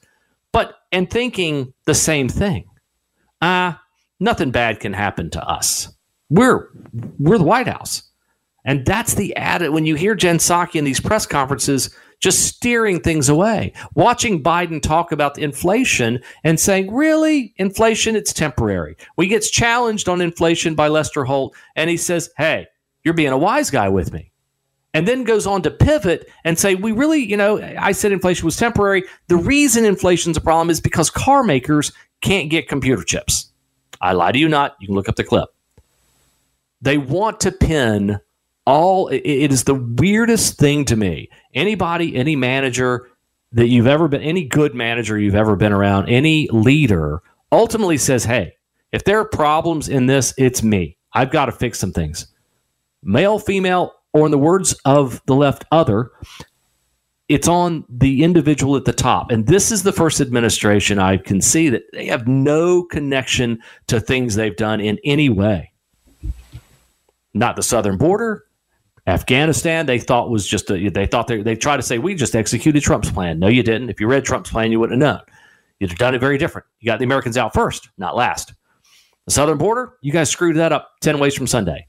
but 0.52 0.76
and 0.92 1.10
thinking 1.10 1.74
the 1.86 1.96
same 1.96 2.30
thing. 2.30 2.70
Ah, 3.42 3.76
uh, 3.76 3.80
nothing 4.20 4.52
bad 4.52 4.80
can 4.80 4.94
happen 4.94 5.30
to 5.32 5.44
us. 5.44 5.92
We're 6.30 6.70
we're 7.18 7.38
the 7.38 7.44
White 7.44 7.68
House. 7.68 8.04
And 8.66 8.86
that's 8.86 9.14
the 9.14 9.36
added 9.38 9.72
when 9.72 9.86
you 9.86 9.96
hear 9.96 10.16
Jen 10.16 10.38
Psaki 10.38 10.76
in 10.76 10.84
these 10.84 11.00
press 11.00 11.26
conferences 11.26 11.96
just 12.20 12.46
steering 12.46 13.00
things 13.00 13.30
away, 13.30 13.74
watching 13.94 14.44
Biden 14.44 14.82
talk 14.82 15.12
about 15.12 15.38
inflation 15.38 16.20
and 16.44 16.60
saying, 16.60 16.94
really, 16.94 17.54
inflation, 17.58 18.16
it's 18.16 18.34
temporary. 18.34 18.98
We 19.18 19.28
gets 19.28 19.50
challenged 19.50 20.10
on 20.10 20.22
inflation 20.22 20.76
by 20.76 20.90
Lester 20.90 21.24
Holt, 21.24 21.56
and 21.76 21.90
he 21.90 21.98
says, 21.98 22.30
hey, 22.38 22.68
you're 23.04 23.14
being 23.14 23.32
a 23.32 23.38
wise 23.38 23.70
guy 23.70 23.90
with 23.90 24.12
me. 24.12 24.32
And 24.94 25.08
then 25.08 25.24
goes 25.24 25.46
on 25.46 25.62
to 25.62 25.72
pivot 25.72 26.30
and 26.44 26.58
say, 26.58 26.76
we 26.76 26.92
really, 26.92 27.20
you 27.20 27.38
know, 27.38 27.62
I 27.78 27.92
said 27.92 28.12
inflation 28.12 28.46
was 28.46 28.58
temporary. 28.58 29.04
The 29.28 29.38
reason 29.38 29.86
inflation's 29.86 30.36
a 30.36 30.42
problem 30.42 30.72
is 30.72 30.82
because 30.82 31.12
car 31.12 31.44
makers 31.44 31.92
can't 32.22 32.50
get 32.50 32.68
computer 32.68 33.04
chips. 33.04 33.52
I 34.02 34.14
lie 34.14 34.32
to 34.32 34.40
you 34.40 34.50
not. 34.50 34.76
You 34.80 34.88
can 34.88 34.96
look 34.96 35.08
up 35.08 35.16
the 35.16 35.24
clip. 35.24 35.50
They 36.82 36.98
want 36.98 37.40
to 37.42 37.52
pin 37.52 38.20
all 38.70 39.08
it 39.08 39.24
is 39.26 39.64
the 39.64 39.74
weirdest 39.74 40.60
thing 40.60 40.86
to 40.86 40.96
me. 40.96 41.28
Anybody, 41.56 42.16
any 42.16 42.36
manager 42.36 43.10
that 43.52 43.68
you've 43.68 43.88
ever 43.88 44.08
been, 44.08 44.22
any 44.22 44.46
good 44.46 44.76
manager 44.76 45.18
you've 45.18 45.34
ever 45.34 45.56
been 45.56 45.74
around, 45.74 46.08
any 46.08 46.48
leader 46.52 47.24
ultimately 47.52 47.98
says, 47.98 48.26
Hey, 48.26 48.54
if 48.92 49.04
there 49.06 49.20
are 49.20 49.28
problems 49.28 49.90
in 49.90 50.06
this, 50.06 50.36
it's 50.38 50.62
me. 50.62 50.98
I've 51.14 51.32
got 51.32 51.48
to 51.48 51.52
fix 51.52 51.80
some 51.80 51.92
things. 51.92 52.28
Male, 53.02 53.40
female, 53.40 53.94
or 54.14 54.26
in 54.26 54.32
the 54.32 54.38
words 54.38 54.74
of 54.86 55.20
the 55.26 55.36
left, 55.36 55.66
other, 55.72 56.12
it's 57.28 57.48
on 57.48 57.86
the 57.90 58.24
individual 58.24 58.76
at 58.76 58.86
the 58.86 58.94
top. 58.94 59.32
And 59.32 59.48
this 59.48 59.72
is 59.72 59.82
the 59.82 59.94
first 59.94 60.22
administration 60.22 61.00
I 61.00 61.18
can 61.18 61.42
see 61.42 61.70
that 61.70 61.92
they 61.92 62.06
have 62.06 62.28
no 62.28 62.84
connection 62.84 63.64
to 63.88 64.00
things 64.00 64.36
they've 64.36 64.56
done 64.56 64.80
in 64.80 65.00
any 65.04 65.30
way. 65.30 65.72
Not 67.34 67.56
the 67.56 67.64
southern 67.64 67.98
border, 67.98 68.46
Afghanistan, 69.10 69.86
they 69.86 70.00
thought 70.00 70.30
was 70.30 70.48
just 70.48 70.70
a, 70.70 70.90
they 70.90 71.06
thought 71.06 71.28
they, 71.28 71.42
they 71.42 71.56
tried 71.56 71.78
to 71.78 71.84
say, 71.84 71.98
we 71.98 72.16
just 72.16 72.36
executed 72.36 72.82
Trump's 72.84 73.12
plan. 73.12 73.40
No, 73.40 73.48
you 73.48 73.64
didn't. 73.64 73.90
If 73.90 74.00
you 74.00 74.08
read 74.08 74.24
Trump's 74.24 74.52
plan, 74.52 74.72
you 74.72 74.80
wouldn't 74.80 75.02
have 75.02 75.16
known. 75.16 75.22
You'd 75.80 75.92
have 75.92 76.00
done 76.00 76.16
it 76.16 76.20
very 76.20 76.38
different. 76.38 76.68
You 76.80 76.88
got 76.88 77.00
the 77.00 77.06
Americans 77.06 77.38
out 77.38 77.54
first, 77.54 77.90
not 77.98 78.16
last. 78.16 78.54
The 79.26 79.32
southern 79.32 79.58
border, 79.58 79.94
you 80.02 80.12
guys 80.12 80.30
screwed 80.30 80.56
that 80.58 80.72
up 80.72 80.92
10 81.02 81.20
ways 81.20 81.36
from 81.36 81.48
Sunday. 81.48 81.88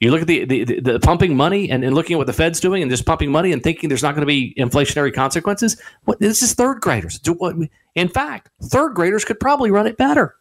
You 0.00 0.12
look 0.12 0.20
at 0.20 0.28
the, 0.28 0.44
the, 0.44 0.64
the, 0.64 0.80
the 0.80 1.00
pumping 1.00 1.36
money 1.36 1.70
and, 1.70 1.82
and 1.82 1.94
looking 1.94 2.14
at 2.14 2.18
what 2.18 2.28
the 2.28 2.32
Fed's 2.32 2.60
doing 2.60 2.82
and 2.82 2.90
just 2.90 3.04
pumping 3.04 3.32
money 3.32 3.52
and 3.52 3.62
thinking 3.62 3.88
there's 3.88 4.02
not 4.02 4.14
going 4.14 4.22
to 4.22 4.26
be 4.26 4.54
inflationary 4.56 5.12
consequences. 5.12 5.80
What, 6.04 6.20
this 6.20 6.40
is 6.42 6.54
third 6.54 6.80
graders. 6.80 7.18
Do 7.18 7.32
what, 7.32 7.56
in 7.96 8.08
fact, 8.08 8.50
third 8.62 8.94
graders 8.94 9.24
could 9.24 9.40
probably 9.40 9.72
run 9.72 9.88
it 9.88 9.96
better. 9.96 10.36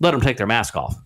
Let 0.00 0.10
them 0.10 0.20
take 0.20 0.36
their 0.36 0.48
mask 0.48 0.74
off. 0.74 0.96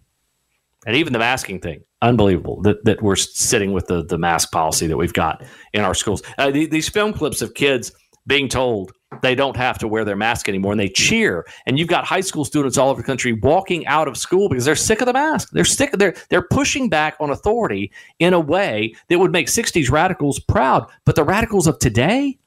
And 0.86 0.96
even 0.96 1.12
the 1.12 1.18
masking 1.18 1.60
thing 1.60 1.82
unbelievable 2.00 2.62
that, 2.62 2.84
that 2.84 3.02
we're 3.02 3.16
sitting 3.16 3.72
with 3.72 3.88
the, 3.88 4.04
the 4.04 4.16
mask 4.16 4.52
policy 4.52 4.86
that 4.86 4.96
we've 4.96 5.12
got 5.12 5.44
in 5.72 5.82
our 5.82 5.94
schools. 5.94 6.22
Uh, 6.38 6.50
the, 6.50 6.66
these 6.66 6.88
film 6.88 7.12
clips 7.12 7.42
of 7.42 7.54
kids 7.54 7.92
being 8.26 8.48
told 8.48 8.92
they 9.22 9.34
don't 9.34 9.56
have 9.56 9.78
to 9.78 9.88
wear 9.88 10.04
their 10.04 10.16
mask 10.16 10.48
anymore 10.48 10.72
and 10.72 10.80
they 10.80 10.88
cheer. 10.88 11.46
And 11.66 11.78
you've 11.78 11.88
got 11.88 12.04
high 12.04 12.20
school 12.20 12.44
students 12.44 12.76
all 12.76 12.90
over 12.90 13.00
the 13.00 13.06
country 13.06 13.32
walking 13.32 13.86
out 13.86 14.08
of 14.08 14.16
school 14.16 14.48
because 14.48 14.64
they're 14.64 14.76
sick 14.76 15.00
of 15.00 15.06
the 15.06 15.12
mask. 15.12 15.50
They're 15.52 15.64
sick 15.64 15.92
they're 15.92 16.14
they're 16.28 16.42
pushing 16.42 16.88
back 16.88 17.16
on 17.20 17.30
authority 17.30 17.92
in 18.18 18.34
a 18.34 18.40
way 18.40 18.94
that 19.08 19.18
would 19.18 19.32
make 19.32 19.46
60s 19.46 19.90
radicals 19.90 20.38
proud. 20.40 20.88
But 21.04 21.14
the 21.14 21.24
radicals 21.24 21.66
of 21.66 21.78
today 21.78 22.38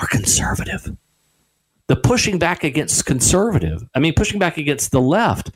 are 0.00 0.06
conservative. 0.06 0.96
The 1.88 1.96
pushing 1.96 2.38
back 2.38 2.64
against 2.64 3.04
conservative, 3.04 3.84
I 3.94 4.00
mean 4.00 4.14
pushing 4.14 4.38
back 4.38 4.56
against 4.58 4.90
the 4.90 5.00
left 5.00 5.50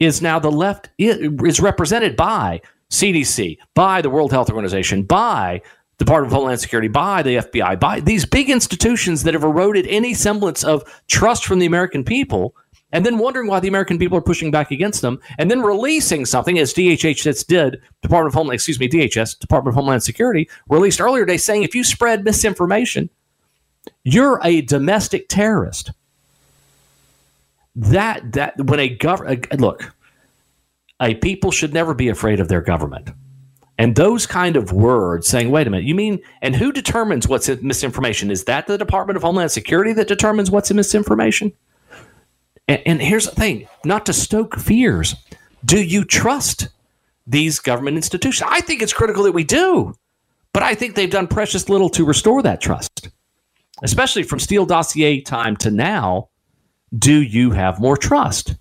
is 0.00 0.20
now 0.20 0.38
the 0.38 0.50
left 0.50 0.90
is 0.98 1.60
represented 1.60 2.16
by 2.16 2.60
CDC, 2.90 3.58
by 3.74 4.02
the 4.02 4.10
World 4.10 4.32
Health 4.32 4.50
Organization, 4.50 5.02
by 5.02 5.62
the 5.98 6.04
Department 6.04 6.32
of 6.32 6.36
Homeland 6.36 6.60
Security, 6.60 6.88
by 6.88 7.22
the 7.22 7.36
FBI, 7.36 7.78
by 7.78 8.00
these 8.00 8.24
big 8.24 8.50
institutions 8.50 9.22
that 9.22 9.34
have 9.34 9.44
eroded 9.44 9.86
any 9.86 10.14
semblance 10.14 10.64
of 10.64 10.82
trust 11.08 11.44
from 11.44 11.58
the 11.58 11.66
American 11.66 12.04
people, 12.04 12.54
and 12.92 13.04
then 13.04 13.18
wondering 13.18 13.48
why 13.48 13.60
the 13.60 13.68
American 13.68 13.98
people 13.98 14.16
are 14.18 14.22
pushing 14.22 14.50
back 14.50 14.70
against 14.70 15.02
them, 15.02 15.20
and 15.38 15.50
then 15.50 15.62
releasing 15.62 16.24
something 16.24 16.58
as 16.58 16.72
DHS 16.74 17.46
did, 17.46 17.80
Department 18.02 18.32
of 18.32 18.34
Homeland, 18.34 18.54
excuse 18.54 18.78
me, 18.78 18.88
DHS, 18.88 19.38
Department 19.38 19.72
of 19.72 19.76
Homeland 19.76 20.02
Security, 20.02 20.48
released 20.68 21.00
earlier 21.00 21.24
today 21.24 21.36
saying 21.36 21.62
if 21.62 21.74
you 21.74 21.82
spread 21.82 22.24
misinformation, 22.24 23.10
you're 24.04 24.40
a 24.44 24.60
domestic 24.62 25.28
terrorist. 25.28 25.90
That 27.76 28.32
that 28.32 28.60
when 28.66 28.80
a 28.80 28.88
government 28.88 29.46
uh, 29.52 29.56
look, 29.56 29.94
a 31.00 31.14
people 31.14 31.50
should 31.50 31.74
never 31.74 31.94
be 31.94 32.08
afraid 32.08 32.40
of 32.40 32.48
their 32.48 32.60
government. 32.60 33.10
And 33.76 33.96
those 33.96 34.24
kind 34.26 34.56
of 34.56 34.72
words 34.72 35.26
saying, 35.26 35.50
wait 35.50 35.66
a 35.66 35.70
minute, 35.70 35.84
you 35.84 35.96
mean, 35.96 36.20
and 36.40 36.54
who 36.54 36.70
determines 36.70 37.26
what's 37.26 37.48
misinformation? 37.48 38.30
Is 38.30 38.44
that 38.44 38.68
the 38.68 38.78
Department 38.78 39.16
of 39.16 39.24
Homeland 39.24 39.50
Security 39.50 39.92
that 39.94 40.06
determines 40.06 40.48
what's 40.48 40.70
misinformation? 40.72 41.52
And, 42.68 42.80
and 42.86 43.02
here's 43.02 43.24
the 43.24 43.32
thing 43.32 43.66
not 43.84 44.06
to 44.06 44.12
stoke 44.12 44.56
fears. 44.56 45.16
Do 45.64 45.82
you 45.82 46.04
trust 46.04 46.68
these 47.26 47.58
government 47.58 47.96
institutions. 47.96 48.48
I 48.50 48.60
think 48.60 48.82
it's 48.82 48.92
critical 48.92 49.24
that 49.24 49.32
we 49.32 49.44
do, 49.44 49.94
but 50.52 50.62
I 50.62 50.74
think 50.74 50.94
they've 50.94 51.10
done 51.10 51.26
precious 51.26 51.68
little 51.68 51.88
to 51.90 52.04
restore 52.04 52.42
that 52.42 52.60
trust, 52.60 53.08
especially 53.82 54.22
from 54.22 54.38
Steele 54.38 54.66
dossier 54.66 55.20
time 55.20 55.56
to 55.58 55.70
now. 55.70 56.28
Do 56.96 57.22
you 57.22 57.50
have 57.50 57.80
more 57.80 57.96
trust? 57.96 58.54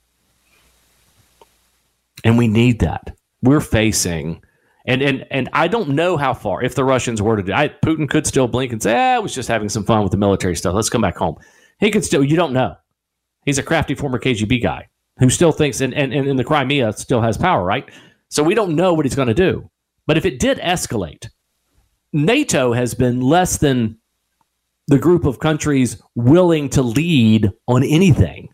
And 2.23 2.37
we 2.37 2.47
need 2.47 2.79
that. 2.79 3.15
We're 3.41 3.59
facing 3.59 4.41
and 4.85 5.01
and 5.01 5.25
and 5.31 5.49
I 5.53 5.67
don't 5.67 5.89
know 5.89 6.17
how 6.17 6.33
far 6.33 6.61
if 6.61 6.75
the 6.75 6.83
Russians 6.83 7.21
were 7.21 7.37
to 7.37 7.43
do. 7.43 7.53
I, 7.53 7.69
Putin 7.69 8.09
could 8.09 8.27
still 8.27 8.47
blink 8.47 8.71
and 8.71 8.81
say, 8.81 8.93
"Ah, 8.95 9.15
I 9.15 9.19
was 9.19 9.33
just 9.33 9.47
having 9.47 9.69
some 9.69 9.83
fun 9.83 10.03
with 10.03 10.11
the 10.11 10.17
military 10.17 10.55
stuff. 10.55 10.73
Let's 10.75 10.89
come 10.89 11.01
back 11.01 11.15
home." 11.15 11.35
He 11.79 11.89
could 11.89 12.03
still. 12.03 12.23
You 12.23 12.35
don't 12.35 12.53
know. 12.53 12.75
He's 13.45 13.57
a 13.57 13.63
crafty 13.63 13.95
former 13.95 14.19
KGB 14.19 14.61
guy 14.61 14.89
who 15.19 15.29
still 15.29 15.51
thinks, 15.51 15.81
and 15.81 15.93
and, 15.93 16.13
and 16.13 16.27
in 16.27 16.35
the 16.35 16.43
Crimea 16.43 16.93
still 16.93 17.21
has 17.21 17.37
power, 17.37 17.63
right? 17.63 17.89
So 18.29 18.43
we 18.43 18.55
don't 18.55 18.75
know 18.75 18.93
what 18.93 19.05
he's 19.05 19.15
going 19.15 19.27
to 19.29 19.33
do. 19.33 19.69
But 20.05 20.17
if 20.17 20.25
it 20.25 20.39
did 20.39 20.57
escalate, 20.57 21.29
NATO 22.11 22.73
has 22.73 22.93
been 22.93 23.21
less 23.21 23.57
than 23.57 23.97
the 24.87 24.97
group 24.97 25.25
of 25.25 25.39
countries 25.39 26.01
willing 26.15 26.69
to 26.69 26.81
lead 26.81 27.51
on 27.67 27.83
anything. 27.83 28.49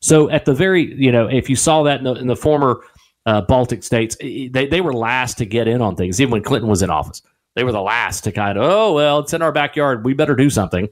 So 0.00 0.28
at 0.30 0.44
the 0.44 0.54
very, 0.54 0.94
you 0.94 1.12
know, 1.12 1.28
if 1.28 1.48
you 1.48 1.56
saw 1.56 1.82
that 1.84 1.98
in 1.98 2.04
the, 2.04 2.14
in 2.14 2.26
the 2.26 2.36
former 2.36 2.82
uh, 3.24 3.40
Baltic 3.42 3.82
states, 3.82 4.16
they, 4.20 4.48
they 4.48 4.80
were 4.80 4.92
last 4.92 5.38
to 5.38 5.46
get 5.46 5.68
in 5.68 5.80
on 5.80 5.96
things, 5.96 6.20
even 6.20 6.32
when 6.32 6.42
Clinton 6.42 6.68
was 6.68 6.82
in 6.82 6.90
office. 6.90 7.22
They 7.54 7.64
were 7.64 7.72
the 7.72 7.82
last 7.82 8.24
to 8.24 8.32
kind 8.32 8.58
of, 8.58 8.64
oh, 8.64 8.92
well, 8.94 9.20
it's 9.20 9.32
in 9.32 9.42
our 9.42 9.52
backyard. 9.52 10.04
We 10.04 10.14
better 10.14 10.34
do 10.34 10.50
something. 10.50 10.88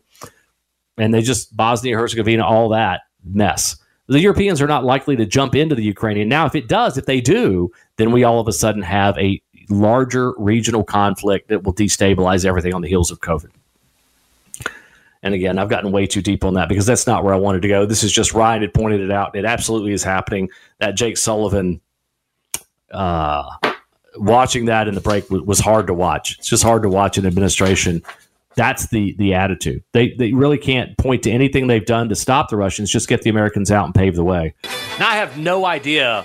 And 0.97 1.12
they 1.12 1.23
just, 1.23 1.57
Bosnia, 1.57 1.97
Herzegovina, 1.97 2.45
all 2.45 2.69
that 2.71 3.03
mess. 3.25 3.77
The 4.09 4.21
Europeans 4.21 4.61
are 4.61 4.66
not 4.66 4.85
likely 4.85 5.16
to 5.16 5.27
jump 5.27 5.55
into 5.55 5.75
the 5.75 5.85
Ukrainian. 5.85 6.29
Now, 6.29 6.47
if 6.47 6.55
it 6.55 6.69
does, 6.69 6.99
if 6.99 7.07
they 7.07 7.21
do, 7.21 7.71
then 7.97 8.12
we 8.12 8.25
all 8.25 8.40
of 8.40 8.49
a 8.49 8.53
sudden 8.53 8.83
have 8.83 9.16
a 9.19 9.40
larger 9.69 10.35
regional 10.37 10.85
conflict 10.85 11.49
that 11.49 11.62
will 11.62 11.75
destabilize 11.75 12.45
everything 12.45 12.75
on 12.75 12.83
the 12.83 12.88
heels 12.88 13.11
of 13.11 13.21
COVID. 13.21 13.51
And 15.23 15.35
again, 15.35 15.59
I've 15.59 15.69
gotten 15.69 15.93
way 15.93 16.07
too 16.07 16.23
deep 16.23 16.45
on 16.45 16.55
that 16.55 16.69
because 16.69 16.87
that's 16.87 17.07
not 17.07 17.25
where 17.25 17.35
I 17.35 17.37
wanted 17.37 17.63
to 17.63 17.69
go. 17.69 17.85
This 17.85 18.03
is 18.03 18.13
just 18.13 18.33
Ryan 18.33 18.63
had 18.63 18.73
pointed 18.73 19.01
it 19.01 19.11
out. 19.11 19.37
It 19.37 19.45
absolutely 19.45 19.93
is 19.93 20.03
happening. 20.03 20.49
That 20.79 20.97
Jake 20.97 21.19
Sullivan 21.19 21.81
uh, 22.91 23.45
watching 24.17 24.67
that 24.67 24.89
in 24.89 24.95
the 24.95 25.01
break 25.01 25.29
was, 25.31 25.43
was 25.43 25.59
hard 25.61 25.87
to 25.89 25.95
watch. 25.95 26.37
It's 26.39 26.49
just 26.49 26.63
hard 26.63 26.83
to 26.83 26.89
watch 26.89 27.19
an 27.19 27.27
administration. 27.27 28.03
That's 28.57 28.89
the 28.89 29.15
the 29.19 29.35
attitude. 29.35 29.85
They 29.93 30.15
they 30.19 30.33
really 30.33 30.59
can't 30.59 30.97
point 30.99 31.23
to 31.25 31.31
anything 31.31 31.67
they've 31.67 31.85
done 31.85 32.09
to 32.09 32.17
stop 32.17 32.49
the 32.49 32.57
Russians. 32.57 32.91
Just 32.91 33.09
get 33.09 33.23
the 33.23 33.31
Americans 33.31 33.71
out 33.71 33.85
and 33.85 33.95
pave 33.95 34.17
the 34.17 34.25
way. 34.25 34.55
Now 34.99 35.09
I 35.09 35.17
have 35.17 35.39
no 35.39 35.67
idea 35.67 36.25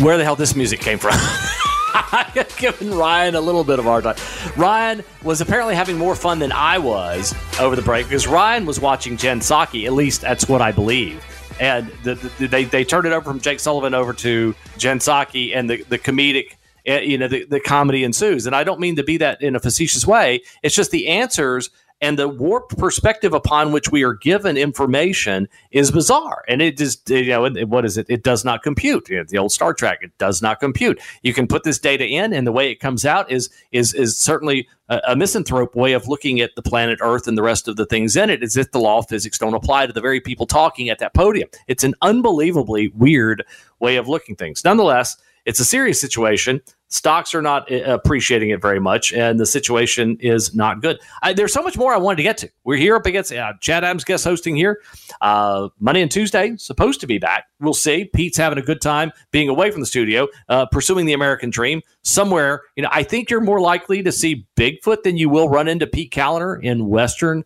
where 0.00 0.16
the 0.16 0.24
hell 0.24 0.36
this 0.36 0.54
music 0.54 0.80
came 0.80 0.98
from. 0.98 1.18
I've 1.94 2.56
given 2.58 2.94
Ryan 2.94 3.34
a 3.34 3.40
little 3.40 3.64
bit 3.64 3.78
of 3.78 3.86
our 3.86 4.02
time. 4.02 4.16
Ryan 4.56 5.04
was 5.22 5.40
apparently 5.40 5.74
having 5.74 5.96
more 5.96 6.14
fun 6.14 6.38
than 6.38 6.52
I 6.52 6.78
was 6.78 7.34
over 7.60 7.76
the 7.76 7.82
break 7.82 8.06
because 8.06 8.26
Ryan 8.26 8.66
was 8.66 8.80
watching 8.80 9.16
Jen 9.16 9.40
Psaki. 9.40 9.86
At 9.86 9.92
least 9.92 10.20
that's 10.20 10.48
what 10.48 10.60
I 10.60 10.72
believe 10.72 11.24
and 11.60 11.90
the, 12.02 12.14
the, 12.38 12.46
they 12.46 12.64
they 12.64 12.84
turned 12.84 13.06
it 13.06 13.12
over 13.12 13.24
from 13.24 13.40
Jake 13.40 13.60
Sullivan 13.60 13.94
over 13.94 14.12
to 14.14 14.54
Jen 14.78 14.98
Psaki, 14.98 15.56
and 15.56 15.68
the 15.70 15.82
the 15.84 15.98
comedic 15.98 16.56
eh, 16.84 17.00
you 17.00 17.18
know 17.18 17.28
the, 17.28 17.44
the 17.44 17.60
comedy 17.60 18.04
ensues 18.04 18.46
and 18.46 18.54
i 18.54 18.62
don't 18.62 18.80
mean 18.80 18.96
to 18.96 19.02
be 19.02 19.16
that 19.16 19.42
in 19.42 19.56
a 19.56 19.60
facetious 19.60 20.06
way 20.06 20.42
it's 20.62 20.74
just 20.74 20.90
the 20.90 21.08
answers 21.08 21.70
and 22.00 22.18
the 22.18 22.28
warped 22.28 22.76
perspective 22.76 23.32
upon 23.32 23.72
which 23.72 23.90
we 23.90 24.02
are 24.02 24.14
given 24.14 24.56
information 24.56 25.48
is 25.70 25.90
bizarre. 25.90 26.44
And 26.46 26.60
it 26.60 26.76
just 26.76 27.08
you 27.08 27.28
know 27.28 27.48
what 27.66 27.84
is 27.84 27.96
it? 27.96 28.06
It 28.08 28.22
does 28.22 28.44
not 28.44 28.62
compute. 28.62 29.08
You 29.08 29.18
know, 29.18 29.24
the 29.24 29.38
old 29.38 29.52
star 29.52 29.72
trek 29.72 30.00
it 30.02 30.16
does 30.18 30.42
not 30.42 30.60
compute. 30.60 31.00
You 31.22 31.32
can 31.32 31.46
put 31.46 31.64
this 31.64 31.78
data 31.78 32.06
in 32.06 32.32
and 32.32 32.46
the 32.46 32.52
way 32.52 32.70
it 32.70 32.80
comes 32.80 33.04
out 33.06 33.30
is 33.30 33.48
is 33.72 33.94
is 33.94 34.16
certainly 34.18 34.68
a, 34.88 35.00
a 35.08 35.16
misanthrope 35.16 35.74
way 35.74 35.94
of 35.94 36.06
looking 36.06 36.40
at 36.40 36.54
the 36.54 36.62
planet 36.62 36.98
earth 37.00 37.26
and 37.26 37.38
the 37.38 37.42
rest 37.42 37.66
of 37.66 37.76
the 37.76 37.86
things 37.86 38.16
in 38.16 38.30
it 38.30 38.42
as 38.42 38.56
if 38.56 38.70
the 38.72 38.80
law 38.80 38.98
of 38.98 39.08
physics 39.08 39.38
don't 39.38 39.54
apply 39.54 39.86
to 39.86 39.92
the 39.92 40.00
very 40.00 40.20
people 40.20 40.46
talking 40.46 40.90
at 40.90 40.98
that 40.98 41.14
podium. 41.14 41.48
It's 41.66 41.84
an 41.84 41.94
unbelievably 42.02 42.88
weird 42.88 43.44
way 43.80 43.96
of 43.96 44.08
looking 44.08 44.36
things. 44.36 44.64
Nonetheless 44.64 45.16
it's 45.46 45.60
a 45.60 45.64
serious 45.64 46.00
situation. 46.00 46.60
Stocks 46.88 47.34
are 47.34 47.42
not 47.42 47.70
uh, 47.70 47.78
appreciating 47.84 48.50
it 48.50 48.62
very 48.62 48.78
much, 48.78 49.12
and 49.12 49.40
the 49.40 49.46
situation 49.46 50.16
is 50.20 50.54
not 50.54 50.80
good. 50.80 50.98
I, 51.20 51.32
there's 51.32 51.52
so 51.52 51.62
much 51.62 51.76
more 51.76 51.92
I 51.92 51.96
wanted 51.96 52.18
to 52.18 52.22
get 52.22 52.38
to. 52.38 52.50
We're 52.62 52.76
here 52.76 52.94
up 52.94 53.06
against 53.06 53.32
uh, 53.32 53.54
Chad 53.60 53.82
Adams 53.82 54.04
guest 54.04 54.22
hosting 54.22 54.54
here. 54.54 54.80
Uh, 55.20 55.68
Monday 55.80 56.02
and 56.02 56.10
Tuesday, 56.10 56.54
supposed 56.56 57.00
to 57.00 57.08
be 57.08 57.18
back. 57.18 57.46
We'll 57.58 57.74
see. 57.74 58.04
Pete's 58.14 58.38
having 58.38 58.58
a 58.58 58.62
good 58.62 58.80
time 58.80 59.10
being 59.32 59.48
away 59.48 59.72
from 59.72 59.80
the 59.80 59.86
studio, 59.86 60.28
uh, 60.48 60.66
pursuing 60.66 61.06
the 61.06 61.12
American 61.12 61.50
dream 61.50 61.82
somewhere. 62.02 62.62
You 62.76 62.84
know, 62.84 62.90
I 62.92 63.02
think 63.02 63.30
you're 63.30 63.40
more 63.40 63.60
likely 63.60 64.04
to 64.04 64.12
see 64.12 64.46
Bigfoot 64.56 65.02
than 65.02 65.16
you 65.16 65.28
will 65.28 65.48
run 65.48 65.66
into 65.66 65.88
Pete 65.88 66.12
Kaliner 66.12 66.62
in 66.62 66.88
Western, 66.88 67.44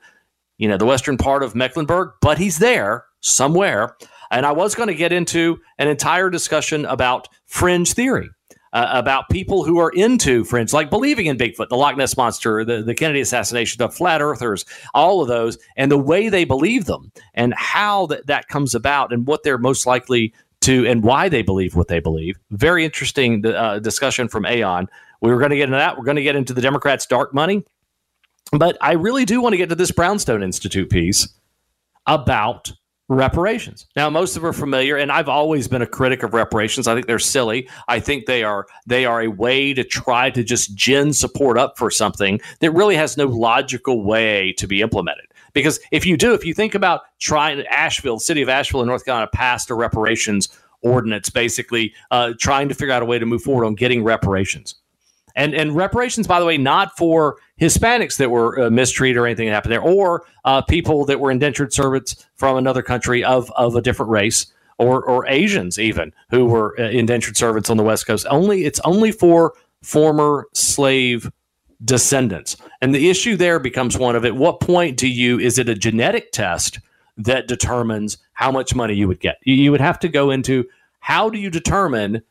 you 0.58 0.68
know, 0.68 0.76
the 0.76 0.86
western 0.86 1.16
part 1.16 1.42
of 1.42 1.54
Mecklenburg, 1.54 2.10
but 2.20 2.36
he's 2.36 2.58
there 2.58 3.06
somewhere. 3.20 3.96
And 4.30 4.44
I 4.44 4.52
was 4.52 4.74
going 4.74 4.88
to 4.88 4.94
get 4.94 5.12
into 5.12 5.60
an 5.78 5.88
entire 5.88 6.28
discussion 6.28 6.84
about 6.84 7.28
fringe 7.46 7.94
theory. 7.94 8.28
Uh, 8.72 8.86
about 8.92 9.28
people 9.28 9.64
who 9.64 9.80
are 9.80 9.90
into 9.90 10.44
fringe, 10.44 10.72
like 10.72 10.90
believing 10.90 11.26
in 11.26 11.36
Bigfoot, 11.36 11.68
the 11.70 11.76
Loch 11.76 11.96
Ness 11.96 12.16
monster, 12.16 12.64
the, 12.64 12.84
the 12.84 12.94
Kennedy 12.94 13.20
assassination, 13.20 13.78
the 13.78 13.88
flat 13.88 14.22
earthers, 14.22 14.64
all 14.94 15.20
of 15.20 15.26
those, 15.26 15.58
and 15.76 15.90
the 15.90 15.98
way 15.98 16.28
they 16.28 16.44
believe 16.44 16.84
them, 16.84 17.10
and 17.34 17.52
how 17.56 18.06
that, 18.06 18.28
that 18.28 18.46
comes 18.46 18.72
about, 18.76 19.12
and 19.12 19.26
what 19.26 19.42
they're 19.42 19.58
most 19.58 19.86
likely 19.86 20.32
to, 20.60 20.86
and 20.86 21.02
why 21.02 21.28
they 21.28 21.42
believe 21.42 21.74
what 21.74 21.88
they 21.88 21.98
believe. 21.98 22.38
Very 22.52 22.84
interesting 22.84 23.44
uh, 23.44 23.80
discussion 23.80 24.28
from 24.28 24.46
Aon. 24.46 24.88
We 25.20 25.32
were 25.32 25.38
going 25.38 25.50
to 25.50 25.56
get 25.56 25.64
into 25.64 25.76
that. 25.76 25.98
We're 25.98 26.04
going 26.04 26.18
to 26.18 26.22
get 26.22 26.36
into 26.36 26.52
the 26.52 26.60
Democrats' 26.60 27.06
dark 27.06 27.34
money, 27.34 27.64
but 28.52 28.78
I 28.80 28.92
really 28.92 29.24
do 29.24 29.40
want 29.40 29.52
to 29.54 29.56
get 29.56 29.70
to 29.70 29.74
this 29.74 29.90
Brownstone 29.90 30.44
Institute 30.44 30.90
piece 30.90 31.28
about 32.06 32.70
reparations. 33.10 33.86
Now, 33.96 34.08
most 34.08 34.36
of 34.36 34.42
them 34.42 34.50
are 34.50 34.54
familiar, 34.54 34.96
and 34.96 35.10
I've 35.10 35.28
always 35.28 35.66
been 35.66 35.82
a 35.82 35.86
critic 35.86 36.22
of 36.22 36.32
reparations. 36.32 36.86
I 36.86 36.94
think 36.94 37.06
they're 37.06 37.18
silly. 37.18 37.68
I 37.88 37.98
think 37.98 38.26
they 38.26 38.44
are 38.44 38.66
they 38.86 39.04
are 39.04 39.20
a 39.20 39.28
way 39.28 39.74
to 39.74 39.82
try 39.82 40.30
to 40.30 40.44
just 40.44 40.74
gin 40.74 41.12
support 41.12 41.58
up 41.58 41.76
for 41.76 41.90
something 41.90 42.40
that 42.60 42.70
really 42.70 42.94
has 42.94 43.16
no 43.16 43.26
logical 43.26 44.02
way 44.02 44.52
to 44.54 44.66
be 44.66 44.80
implemented. 44.80 45.26
Because 45.52 45.80
if 45.90 46.06
you 46.06 46.16
do, 46.16 46.32
if 46.34 46.44
you 46.44 46.54
think 46.54 46.76
about 46.76 47.00
trying 47.18 47.66
Asheville, 47.66 48.20
city 48.20 48.42
of 48.42 48.48
Asheville 48.48 48.82
in 48.82 48.86
North 48.86 49.04
Carolina 49.04 49.28
passed 49.32 49.70
a 49.70 49.74
reparations 49.74 50.48
ordinance, 50.82 51.28
basically 51.30 51.92
uh, 52.12 52.32
trying 52.38 52.68
to 52.68 52.74
figure 52.74 52.94
out 52.94 53.02
a 53.02 53.06
way 53.06 53.18
to 53.18 53.26
move 53.26 53.42
forward 53.42 53.66
on 53.66 53.74
getting 53.74 54.04
reparations. 54.04 54.76
And 55.34 55.54
and 55.54 55.74
reparations, 55.74 56.26
by 56.26 56.38
the 56.38 56.46
way, 56.46 56.58
not 56.58 56.96
for 56.96 57.38
Hispanics 57.60 58.16
that 58.16 58.30
were 58.30 58.60
uh, 58.60 58.70
mistreated 58.70 59.18
or 59.18 59.26
anything 59.26 59.46
that 59.46 59.54
happened 59.54 59.72
there, 59.72 59.82
or 59.82 60.24
uh, 60.44 60.62
people 60.62 61.04
that 61.04 61.20
were 61.20 61.30
indentured 61.30 61.72
servants 61.72 62.26
from 62.34 62.56
another 62.56 62.82
country 62.82 63.22
of 63.22 63.50
of 63.52 63.76
a 63.76 63.82
different 63.82 64.10
race, 64.10 64.52
or 64.78 65.02
or 65.04 65.26
Asians 65.26 65.78
even 65.78 66.12
who 66.30 66.46
were 66.46 66.74
uh, 66.80 66.84
indentured 66.84 67.36
servants 67.36 67.68
on 67.70 67.76
the 67.76 67.82
West 67.82 68.06
Coast. 68.06 68.26
Only 68.30 68.64
it's 68.64 68.80
only 68.80 69.12
for 69.12 69.54
former 69.82 70.46
slave 70.52 71.30
descendants. 71.84 72.56
And 72.80 72.94
the 72.94 73.08
issue 73.08 73.36
there 73.36 73.58
becomes 73.58 73.96
one 73.96 74.16
of 74.16 74.24
at 74.24 74.36
what 74.36 74.60
point 74.60 74.96
do 74.96 75.08
you 75.08 75.38
is 75.38 75.58
it 75.58 75.68
a 75.68 75.74
genetic 75.74 76.32
test 76.32 76.78
that 77.16 77.48
determines 77.48 78.18
how 78.32 78.50
much 78.50 78.74
money 78.74 78.94
you 78.94 79.08
would 79.08 79.20
get? 79.20 79.38
You 79.44 79.70
would 79.70 79.80
have 79.80 79.98
to 80.00 80.08
go 80.08 80.30
into 80.30 80.66
how 81.00 81.30
do 81.30 81.38
you 81.38 81.50
determine 81.50 82.22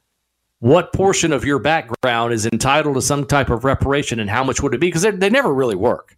what 0.59 0.91
portion 0.93 1.31
of 1.31 1.45
your 1.45 1.59
background 1.59 2.33
is 2.33 2.45
entitled 2.45 2.95
to 2.95 3.01
some 3.01 3.25
type 3.25 3.49
of 3.49 3.63
reparation 3.63 4.19
and 4.19 4.29
how 4.29 4.43
much 4.43 4.61
would 4.61 4.73
it 4.73 4.81
be? 4.81 4.87
Because 4.87 5.03
they, 5.03 5.29
never 5.29 5.53
really 5.53 5.75
work. 5.75 6.17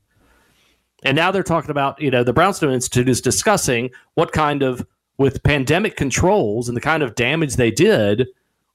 And 1.03 1.15
now 1.15 1.31
they're 1.31 1.43
talking 1.43 1.71
about, 1.71 2.01
you 2.01 2.11
know, 2.11 2.23
the 2.23 2.33
Brownstone 2.33 2.73
Institute 2.73 3.09
is 3.09 3.21
discussing 3.21 3.89
what 4.15 4.31
kind 4.31 4.63
of, 4.63 4.85
with 5.17 5.43
pandemic 5.43 5.95
controls 5.95 6.67
and 6.67 6.75
the 6.75 6.81
kind 6.81 7.03
of 7.03 7.15
damage 7.15 7.55
they 7.55 7.71
did, 7.71 8.27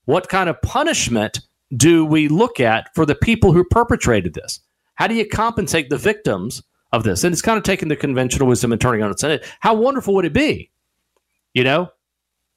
what 0.05 0.29
kind 0.29 0.49
of 0.49 0.61
punishment 0.63 1.41
do 1.77 2.05
we 2.05 2.29
look 2.29 2.61
at 2.61 2.95
for 2.95 3.05
the 3.05 3.17
people 3.17 3.53
who 3.53 3.65
perpetrated 3.65 4.35
this? 4.35 4.61
How 4.95 5.09
do 5.09 5.15
you 5.15 5.27
compensate 5.27 5.91
the 5.91 5.99
victims 5.99 6.63
of 6.93 7.03
this? 7.03 7.25
And 7.25 7.33
it's 7.33 7.43
kind 7.43 7.59
of 7.59 7.65
taking 7.65 7.89
the 7.89 7.97
conventional 7.97 8.49
wisdom 8.49 8.71
and 8.71 8.81
turning 8.81 9.03
on 9.03 9.11
its 9.11 9.23
head. 9.23 9.45
How 9.61 9.75
wonderful 9.75 10.15
would 10.15 10.25
it 10.25 10.33
be? 10.33 10.71
You 11.55 11.65
know, 11.65 11.91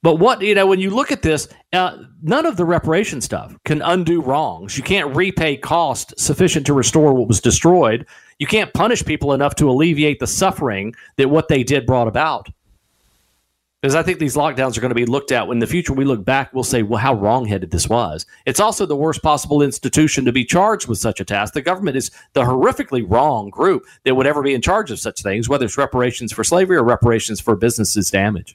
but 0.02 0.16
what, 0.16 0.40
you 0.40 0.54
know, 0.54 0.66
when 0.66 0.80
you 0.80 0.90
look 0.90 1.12
at 1.12 1.22
this, 1.22 1.48
uh, 1.72 1.98
none 2.22 2.46
of 2.46 2.56
the 2.56 2.64
reparation 2.64 3.20
stuff 3.20 3.54
can 3.64 3.82
undo 3.82 4.22
wrongs. 4.22 4.76
You 4.78 4.82
can't 4.82 5.14
repay 5.14 5.56
cost 5.56 6.18
sufficient 6.18 6.64
to 6.66 6.74
restore 6.74 7.12
what 7.12 7.28
was 7.28 7.40
destroyed. 7.40 8.06
You 8.38 8.46
can't 8.46 8.72
punish 8.72 9.04
people 9.04 9.34
enough 9.34 9.56
to 9.56 9.68
alleviate 9.68 10.18
the 10.18 10.26
suffering 10.26 10.94
that 11.16 11.28
what 11.28 11.48
they 11.48 11.62
did 11.62 11.84
brought 11.84 12.08
about. 12.08 12.48
Because 13.82 13.94
I 13.94 14.02
think 14.02 14.18
these 14.18 14.36
lockdowns 14.36 14.76
are 14.76 14.82
going 14.82 14.90
to 14.90 14.94
be 14.94 15.06
looked 15.06 15.32
at 15.32 15.48
when 15.48 15.56
in 15.56 15.60
the 15.60 15.66
future 15.66 15.94
we 15.94 16.04
look 16.04 16.22
back, 16.22 16.52
we'll 16.52 16.64
say, 16.64 16.82
well, 16.82 17.00
how 17.00 17.14
wrongheaded 17.14 17.70
this 17.70 17.88
was. 17.88 18.26
It's 18.44 18.60
also 18.60 18.84
the 18.84 18.96
worst 18.96 19.22
possible 19.22 19.62
institution 19.62 20.26
to 20.26 20.32
be 20.32 20.44
charged 20.44 20.86
with 20.86 20.98
such 20.98 21.18
a 21.18 21.24
task. 21.24 21.54
The 21.54 21.62
government 21.62 21.96
is 21.96 22.10
the 22.34 22.42
horrifically 22.42 23.04
wrong 23.06 23.48
group 23.48 23.84
that 24.04 24.14
would 24.14 24.26
ever 24.26 24.42
be 24.42 24.52
in 24.52 24.60
charge 24.60 24.90
of 24.90 25.00
such 25.00 25.22
things, 25.22 25.48
whether 25.48 25.64
it's 25.64 25.78
reparations 25.78 26.30
for 26.30 26.44
slavery 26.44 26.76
or 26.76 26.84
reparations 26.84 27.40
for 27.40 27.56
businesses' 27.56 28.10
damage. 28.10 28.54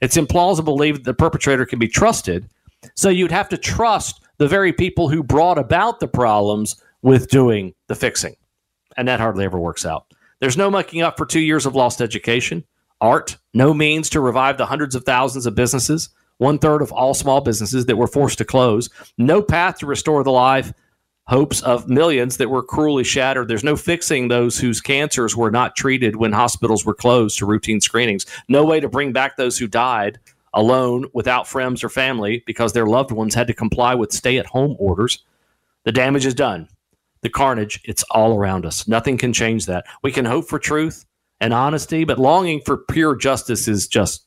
It's 0.00 0.16
implausible 0.16 0.56
to 0.56 0.62
believe 0.62 0.96
that 0.96 1.04
the 1.04 1.14
perpetrator 1.14 1.66
can 1.66 1.78
be 1.78 1.88
trusted. 1.88 2.48
So 2.94 3.08
you'd 3.08 3.32
have 3.32 3.48
to 3.50 3.56
trust 3.56 4.22
the 4.38 4.48
very 4.48 4.72
people 4.72 5.08
who 5.08 5.22
brought 5.22 5.58
about 5.58 6.00
the 6.00 6.08
problems 6.08 6.80
with 7.02 7.28
doing 7.28 7.74
the 7.88 7.94
fixing. 7.94 8.36
And 8.96 9.08
that 9.08 9.20
hardly 9.20 9.44
ever 9.44 9.58
works 9.58 9.86
out. 9.86 10.06
There's 10.40 10.56
no 10.56 10.70
mucking 10.70 11.02
up 11.02 11.16
for 11.16 11.26
two 11.26 11.40
years 11.40 11.66
of 11.66 11.74
lost 11.74 12.02
education, 12.02 12.64
art, 13.00 13.36
no 13.54 13.72
means 13.72 14.10
to 14.10 14.20
revive 14.20 14.58
the 14.58 14.66
hundreds 14.66 14.94
of 14.94 15.04
thousands 15.04 15.46
of 15.46 15.54
businesses, 15.54 16.10
one 16.38 16.58
third 16.58 16.82
of 16.82 16.92
all 16.92 17.14
small 17.14 17.40
businesses 17.40 17.86
that 17.86 17.96
were 17.96 18.06
forced 18.06 18.38
to 18.38 18.44
close, 18.44 18.90
no 19.16 19.40
path 19.40 19.78
to 19.78 19.86
restore 19.86 20.22
the 20.22 20.30
life 20.30 20.72
hopes 21.28 21.60
of 21.62 21.88
millions 21.88 22.36
that 22.36 22.50
were 22.50 22.62
cruelly 22.62 23.04
shattered. 23.04 23.48
There's 23.48 23.64
no 23.64 23.76
fixing 23.76 24.28
those 24.28 24.58
whose 24.58 24.80
cancers 24.80 25.36
were 25.36 25.50
not 25.50 25.76
treated 25.76 26.16
when 26.16 26.32
hospitals 26.32 26.84
were 26.84 26.94
closed 26.94 27.38
to 27.38 27.46
routine 27.46 27.80
screenings. 27.80 28.26
No 28.48 28.64
way 28.64 28.80
to 28.80 28.88
bring 28.88 29.12
back 29.12 29.36
those 29.36 29.58
who 29.58 29.66
died 29.66 30.18
alone 30.54 31.06
without 31.12 31.48
friends 31.48 31.82
or 31.84 31.88
family 31.88 32.42
because 32.46 32.72
their 32.72 32.86
loved 32.86 33.10
ones 33.10 33.34
had 33.34 33.46
to 33.48 33.54
comply 33.54 33.94
with 33.94 34.12
stay 34.12 34.38
at 34.38 34.46
home 34.46 34.76
orders. 34.78 35.24
The 35.84 35.92
damage 35.92 36.26
is 36.26 36.34
done. 36.34 36.68
The 37.22 37.28
carnage, 37.28 37.80
it's 37.84 38.04
all 38.04 38.36
around 38.36 38.64
us. 38.64 38.86
Nothing 38.86 39.18
can 39.18 39.32
change 39.32 39.66
that. 39.66 39.86
We 40.02 40.12
can 40.12 40.24
hope 40.24 40.48
for 40.48 40.58
truth 40.58 41.04
and 41.40 41.52
honesty, 41.52 42.04
but 42.04 42.18
longing 42.18 42.60
for 42.64 42.78
pure 42.78 43.16
justice 43.16 43.68
is 43.68 43.88
just 43.88 44.26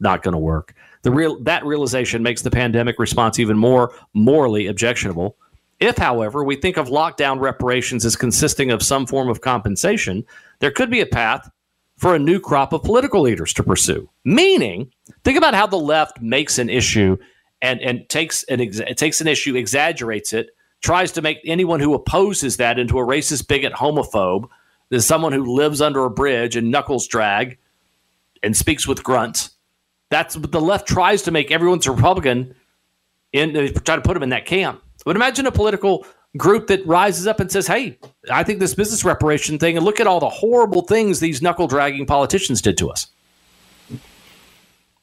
not 0.00 0.22
going 0.22 0.32
to 0.32 0.38
work. 0.38 0.74
The 1.02 1.10
real 1.10 1.42
that 1.44 1.64
realization 1.64 2.22
makes 2.22 2.42
the 2.42 2.50
pandemic 2.50 2.98
response 2.98 3.38
even 3.38 3.56
more 3.56 3.94
morally 4.14 4.66
objectionable. 4.66 5.36
If, 5.78 5.98
however, 5.98 6.42
we 6.42 6.56
think 6.56 6.78
of 6.78 6.88
lockdown 6.88 7.40
reparations 7.40 8.04
as 8.04 8.16
consisting 8.16 8.70
of 8.70 8.82
some 8.82 9.06
form 9.06 9.28
of 9.28 9.42
compensation, 9.42 10.24
there 10.60 10.70
could 10.70 10.90
be 10.90 11.00
a 11.00 11.06
path 11.06 11.50
for 11.98 12.14
a 12.14 12.18
new 12.18 12.40
crop 12.40 12.72
of 12.72 12.82
political 12.82 13.22
leaders 13.22 13.52
to 13.54 13.62
pursue. 13.62 14.08
Meaning, 14.24 14.90
think 15.24 15.36
about 15.36 15.54
how 15.54 15.66
the 15.66 15.76
left 15.76 16.20
makes 16.20 16.58
an 16.58 16.70
issue 16.70 17.16
and, 17.62 17.80
and 17.80 18.08
takes 18.08 18.42
an 18.44 18.60
ex- 18.60 18.80
takes 18.96 19.20
an 19.20 19.28
issue, 19.28 19.54
exaggerates 19.54 20.32
it, 20.32 20.50
tries 20.82 21.12
to 21.12 21.22
make 21.22 21.38
anyone 21.44 21.80
who 21.80 21.94
opposes 21.94 22.58
that 22.58 22.78
into 22.78 22.98
a 22.98 23.06
racist, 23.06 23.48
bigot, 23.48 23.72
homophobe. 23.72 24.48
There's 24.88 25.06
someone 25.06 25.32
who 25.32 25.56
lives 25.56 25.80
under 25.80 26.04
a 26.04 26.10
bridge 26.10 26.56
and 26.56 26.70
knuckles 26.70 27.06
drag 27.06 27.58
and 28.42 28.56
speaks 28.56 28.86
with 28.86 29.02
grunts. 29.02 29.50
That's 30.10 30.36
what 30.36 30.52
the 30.52 30.60
left 30.60 30.86
tries 30.86 31.22
to 31.22 31.30
make 31.30 31.50
everyone's 31.50 31.88
Republican 31.88 32.54
in 33.32 33.52
try 33.84 33.96
to 33.96 34.02
put 34.02 34.14
them 34.14 34.22
in 34.22 34.28
that 34.30 34.46
camp. 34.46 34.82
But 35.06 35.14
imagine 35.14 35.46
a 35.46 35.52
political 35.52 36.04
group 36.36 36.66
that 36.66 36.84
rises 36.84 37.28
up 37.28 37.38
and 37.38 37.50
says, 37.50 37.68
Hey, 37.68 37.96
I 38.28 38.42
think 38.42 38.58
this 38.58 38.74
business 38.74 39.04
reparation 39.04 39.56
thing, 39.56 39.76
and 39.76 39.86
look 39.86 40.00
at 40.00 40.08
all 40.08 40.18
the 40.18 40.28
horrible 40.28 40.82
things 40.82 41.20
these 41.20 41.40
knuckle 41.40 41.68
dragging 41.68 42.06
politicians 42.06 42.60
did 42.60 42.76
to 42.78 42.90
us. 42.90 43.06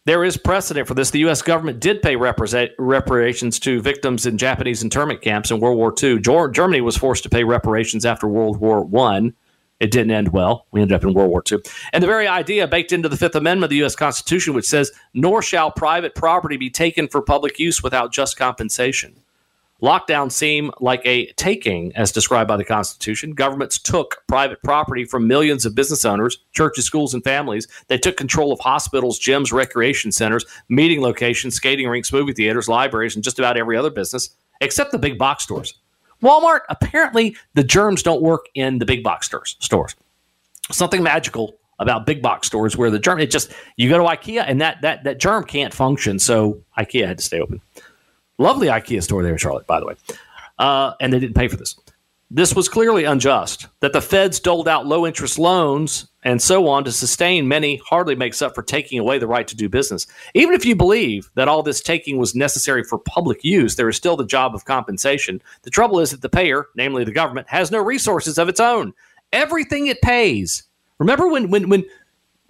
There 0.06 0.26
is 0.26 0.36
precedent 0.36 0.90
for 0.90 0.94
this. 0.94 1.12
The 1.12 1.20
U.S. 1.20 1.42
government 1.42 1.80
did 1.80 2.02
pay 2.02 2.18
reparations 2.18 3.60
to 3.60 3.82
victims 3.82 4.26
in 4.26 4.38
Japanese 4.38 4.84
internment 4.84 5.22
camps 5.22 5.50
in 5.50 5.62
World 5.62 5.78
War 5.78 5.96
II. 6.04 6.20
Germany 6.20 6.82
was 6.82 6.98
forced 6.98 7.24
to 7.24 7.30
pay 7.30 7.46
reparations 7.46 8.06
after 8.06 8.28
World 8.28 8.58
War 8.58 8.86
I. 9.08 9.32
It 9.80 9.92
didn't 9.92 10.12
end 10.12 10.34
well. 10.34 10.68
We 10.72 10.82
ended 10.82 10.96
up 10.96 11.04
in 11.04 11.14
World 11.14 11.30
War 11.30 11.44
II. 11.50 11.60
And 11.94 12.04
the 12.04 12.08
very 12.08 12.28
idea 12.28 12.68
baked 12.68 12.92
into 12.92 13.08
the 13.08 13.16
Fifth 13.16 13.36
Amendment 13.36 13.66
of 13.66 13.70
the 13.70 13.78
U.S. 13.78 13.96
Constitution, 13.96 14.54
which 14.54 14.68
says, 14.68 14.92
Nor 15.14 15.42
shall 15.42 15.72
private 15.72 16.14
property 16.14 16.58
be 16.58 16.70
taken 16.70 17.08
for 17.08 17.22
public 17.22 17.58
use 17.58 17.82
without 17.82 18.12
just 18.12 18.36
compensation. 18.36 19.23
Lockdowns 19.84 20.32
seem 20.32 20.72
like 20.80 21.02
a 21.04 21.26
taking, 21.34 21.94
as 21.98 22.14
described 22.14 22.48
by 22.48 22.56
the 22.56 22.64
Constitution. 22.64 23.34
Governments 23.34 23.78
took 23.78 24.24
private 24.28 24.64
property 24.64 25.04
from 25.04 25.28
millions 25.28 25.66
of 25.66 25.76
business 25.76 26.06
owners, 26.06 26.38
churches, 26.54 26.86
schools, 26.86 27.14
and 27.14 27.22
families. 27.22 27.68
They 27.90 27.98
took 27.98 28.16
control 28.16 28.54
of 28.54 28.62
hospitals, 28.62 29.20
gyms, 29.20 29.52
recreation 29.52 30.14
centers, 30.14 30.46
meeting 30.70 31.02
locations, 31.02 31.56
skating 31.56 31.90
rinks, 31.90 32.14
movie 32.14 32.32
theaters, 32.32 32.70
libraries, 32.70 33.16
and 33.16 33.26
just 33.26 33.40
about 33.40 33.58
every 33.58 33.76
other 33.76 33.90
business, 33.90 34.30
except 34.62 34.94
the 34.94 34.98
big 34.98 35.18
box 35.18 35.44
stores. 35.44 35.74
Walmart, 36.22 36.62
apparently, 36.70 37.36
the 37.54 37.64
germs 37.64 38.02
don't 38.02 38.22
work 38.22 38.46
in 38.56 38.80
the 38.80 38.86
big 38.86 39.04
box 39.04 39.26
stores. 39.26 39.58
stores. 39.60 39.98
Something 40.72 41.04
magical 41.04 41.58
about 41.80 42.06
big 42.06 42.22
box 42.22 42.48
stores 42.48 42.78
where 42.78 42.90
the 42.90 43.00
germ, 43.00 43.20
it 43.20 43.30
just, 43.30 43.52
you 43.76 43.90
go 43.90 43.98
to 43.98 44.06
IKEA 44.06 44.46
and 44.48 44.62
that, 44.62 44.82
that, 44.82 45.04
that 45.04 45.20
germ 45.20 45.44
can't 45.44 45.74
function. 45.74 46.20
So 46.20 46.62
IKEA 46.78 47.06
had 47.06 47.18
to 47.18 47.24
stay 47.24 47.42
open. 47.42 47.60
Lovely 48.38 48.68
IKEA 48.68 49.04
store 49.04 49.24
there 49.24 49.34
in 49.34 49.38
Charlotte, 49.38 49.68
by 49.68 49.80
the 49.80 49.86
way. 49.86 49.96
Uh, 50.58 50.94
and 51.00 51.14
they 51.14 51.20
didn't 51.20 51.36
pay 51.36 51.48
for 51.48 51.58
this. 51.58 51.76
This 52.32 52.56
was 52.56 52.68
clearly 52.68 53.04
unjust. 53.04 53.68
That 53.82 53.94
the 53.94 54.02
feds 54.02 54.40
doled 54.40 54.68
out 54.68 54.88
low 54.88 55.06
interest 55.06 55.38
loans 55.38 56.08
and 56.24 56.42
so 56.42 56.68
on 56.68 56.84
to 56.86 56.92
sustain 56.92 57.48
many 57.48 57.80
hardly 57.86 58.16
makes 58.16 58.42
up 58.42 58.56
for 58.56 58.64
taking 58.64 58.98
away 58.98 59.20
the 59.20 59.28
right 59.28 59.48
to 59.48 59.56
do 59.56 59.70
business. 59.70 60.08
Even 60.34 60.56
if 60.56 60.66
you 60.66 60.76
believe 60.76 61.30
that 61.36 61.48
all 61.48 61.62
this 61.62 61.82
taking 61.82 62.18
was 62.18 62.34
necessary 62.34 62.84
for 62.84 62.98
public 62.98 63.44
use, 63.44 63.76
there 63.76 63.90
is 63.90 63.98
still 63.98 64.18
the 64.18 64.26
job 64.26 64.56
of 64.56 64.66
compensation. 64.66 65.42
The 65.62 65.70
trouble 65.70 66.00
is 66.00 66.12
that 66.12 66.22
the 66.22 66.30
payer, 66.30 66.68
namely 66.76 67.04
the 67.04 67.12
government, 67.12 67.50
has 67.50 67.70
no 67.70 67.84
resources 67.84 68.40
of 68.40 68.50
its 68.50 68.60
own. 68.60 68.94
Everything 69.32 69.88
it 69.88 70.02
pays. 70.02 70.64
Remember 70.98 71.28
when 71.28 71.50
when 71.50 71.70
when 71.70 71.86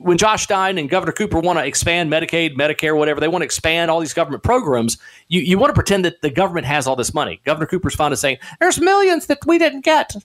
when 0.03 0.17
Josh 0.17 0.43
Stein 0.43 0.77
and 0.77 0.89
Governor 0.89 1.13
Cooper 1.13 1.39
want 1.39 1.59
to 1.59 1.65
expand 1.65 2.11
Medicaid, 2.11 2.55
Medicare, 2.55 2.97
whatever, 2.97 3.19
they 3.19 3.27
want 3.27 3.41
to 3.41 3.45
expand 3.45 3.89
all 3.89 3.99
these 3.99 4.13
government 4.13 4.43
programs. 4.43 4.97
You, 5.29 5.41
you 5.41 5.57
want 5.57 5.69
to 5.69 5.73
pretend 5.73 6.05
that 6.05 6.21
the 6.21 6.29
government 6.29 6.65
has 6.67 6.87
all 6.87 6.95
this 6.95 7.13
money. 7.13 7.39
Governor 7.45 7.67
Cooper's 7.67 7.95
fond 7.95 8.13
of 8.13 8.19
saying, 8.19 8.37
there's 8.59 8.79
millions 8.79 9.27
that 9.27 9.39
we 9.45 9.57
didn't 9.57 9.85
get. 9.85 10.15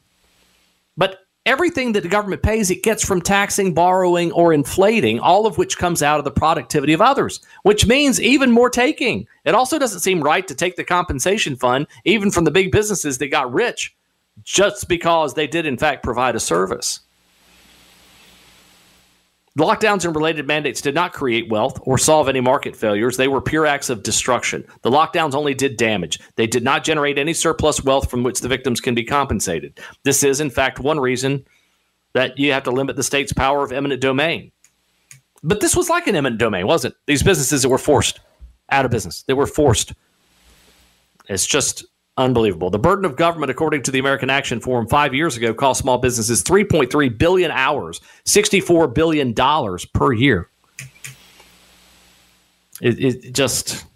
But 0.97 1.21
everything 1.47 1.93
that 1.93 2.03
the 2.03 2.09
government 2.09 2.43
pays, 2.43 2.71
it 2.71 2.83
gets 2.83 3.05
from 3.05 3.23
taxing, 3.23 3.73
borrowing, 3.73 4.33
or 4.33 4.53
inflating, 4.53 5.21
all 5.21 5.47
of 5.47 5.57
which 5.59 5.79
comes 5.79 6.03
out 6.03 6.19
of 6.19 6.25
the 6.25 6.31
productivity 6.31 6.93
of 6.93 7.01
others, 7.01 7.41
which 7.63 7.87
means 7.87 8.21
even 8.21 8.51
more 8.51 8.69
taking. 8.69 9.27
It 9.45 9.55
also 9.55 9.79
doesn't 9.79 10.01
seem 10.01 10.23
right 10.23 10.47
to 10.47 10.55
take 10.55 10.77
the 10.77 10.85
compensation 10.85 11.57
fund, 11.57 11.87
even 12.05 12.31
from 12.31 12.45
the 12.45 12.51
big 12.51 12.73
businesses 12.73 13.19
that 13.19 13.29
got 13.29 13.53
rich, 13.53 13.97
just 14.43 14.89
because 14.89 15.35
they 15.35 15.47
did, 15.47 15.67
in 15.67 15.79
fact, 15.79 16.03
provide 16.03 16.37
a 16.37 16.41
service. 16.41 17.01
Lockdowns 19.59 20.05
and 20.05 20.15
related 20.15 20.47
mandates 20.47 20.81
did 20.81 20.95
not 20.95 21.13
create 21.13 21.51
wealth 21.51 21.81
or 21.83 21.99
solve 21.99 22.29
any 22.29 22.41
market 22.41 22.77
failures. 22.77 23.17
They 23.17 23.27
were 23.27 23.41
pure 23.41 23.67
acts 23.67 23.91
of 23.91 24.05
destruction. 24.05 24.65
The 24.83 24.91
lockdowns 24.91 25.35
only 25.35 25.53
did 25.53 25.77
damage. 25.77 26.21
They 26.37 26.47
did 26.47 26.63
not 26.63 26.85
generate 26.85 27.19
any 27.19 27.35
surplus 27.35 27.83
wealth 27.83 28.09
from 28.09 28.23
which 28.23 28.41
the 28.41 28.47
victims 28.47 28.81
can 28.81 28.95
be 28.95 29.03
compensated. 29.03 29.81
This 30.05 30.23
is, 30.23 30.41
in 30.41 30.51
fact, 30.51 30.79
one 30.79 31.01
reason 31.01 31.45
that 32.13 32.39
you 32.39 32.53
have 32.53 32.63
to 32.63 32.71
limit 32.71 32.95
the 32.95 33.03
state's 33.03 33.33
power 33.33 33.65
of 33.65 33.73
eminent 33.73 34.01
domain. 34.01 34.53
But 35.43 35.61
this 35.61 35.75
was 35.75 35.89
like 35.89 36.07
an 36.07 36.15
eminent 36.15 36.39
domain, 36.39 36.67
wasn't 36.69 36.95
it? 36.95 37.01
These 37.07 37.25
businesses 37.25 37.63
that 37.63 37.69
were 37.69 37.79
forced 37.79 38.21
out 38.71 38.85
of 38.85 38.93
business, 38.93 39.25
they 39.25 39.35
were 39.35 39.47
forced. 39.47 39.93
It's 41.29 41.47
just 41.47 41.85
Unbelievable. 42.19 42.69
The 42.69 42.81
burden 42.81 43.05
of 43.05 43.15
government, 43.15 43.49
according 43.49 43.85
to 43.85 43.93
the 43.93 44.01
American 44.01 44.29
Action 44.29 44.59
Forum 44.59 44.89
five 44.89 45.15
years 45.15 45.37
ago, 45.37 45.55
cost 45.55 45.81
small 45.81 45.99
businesses 45.99 46.43
3.3 46.43 47.17
billion 47.17 47.53
hours, 47.53 48.01
$64 48.25 48.93
billion 48.93 49.33
per 49.95 50.13
year. 50.13 50.51
It, 52.83 52.99
it, 52.99 53.35
just, 53.35 53.87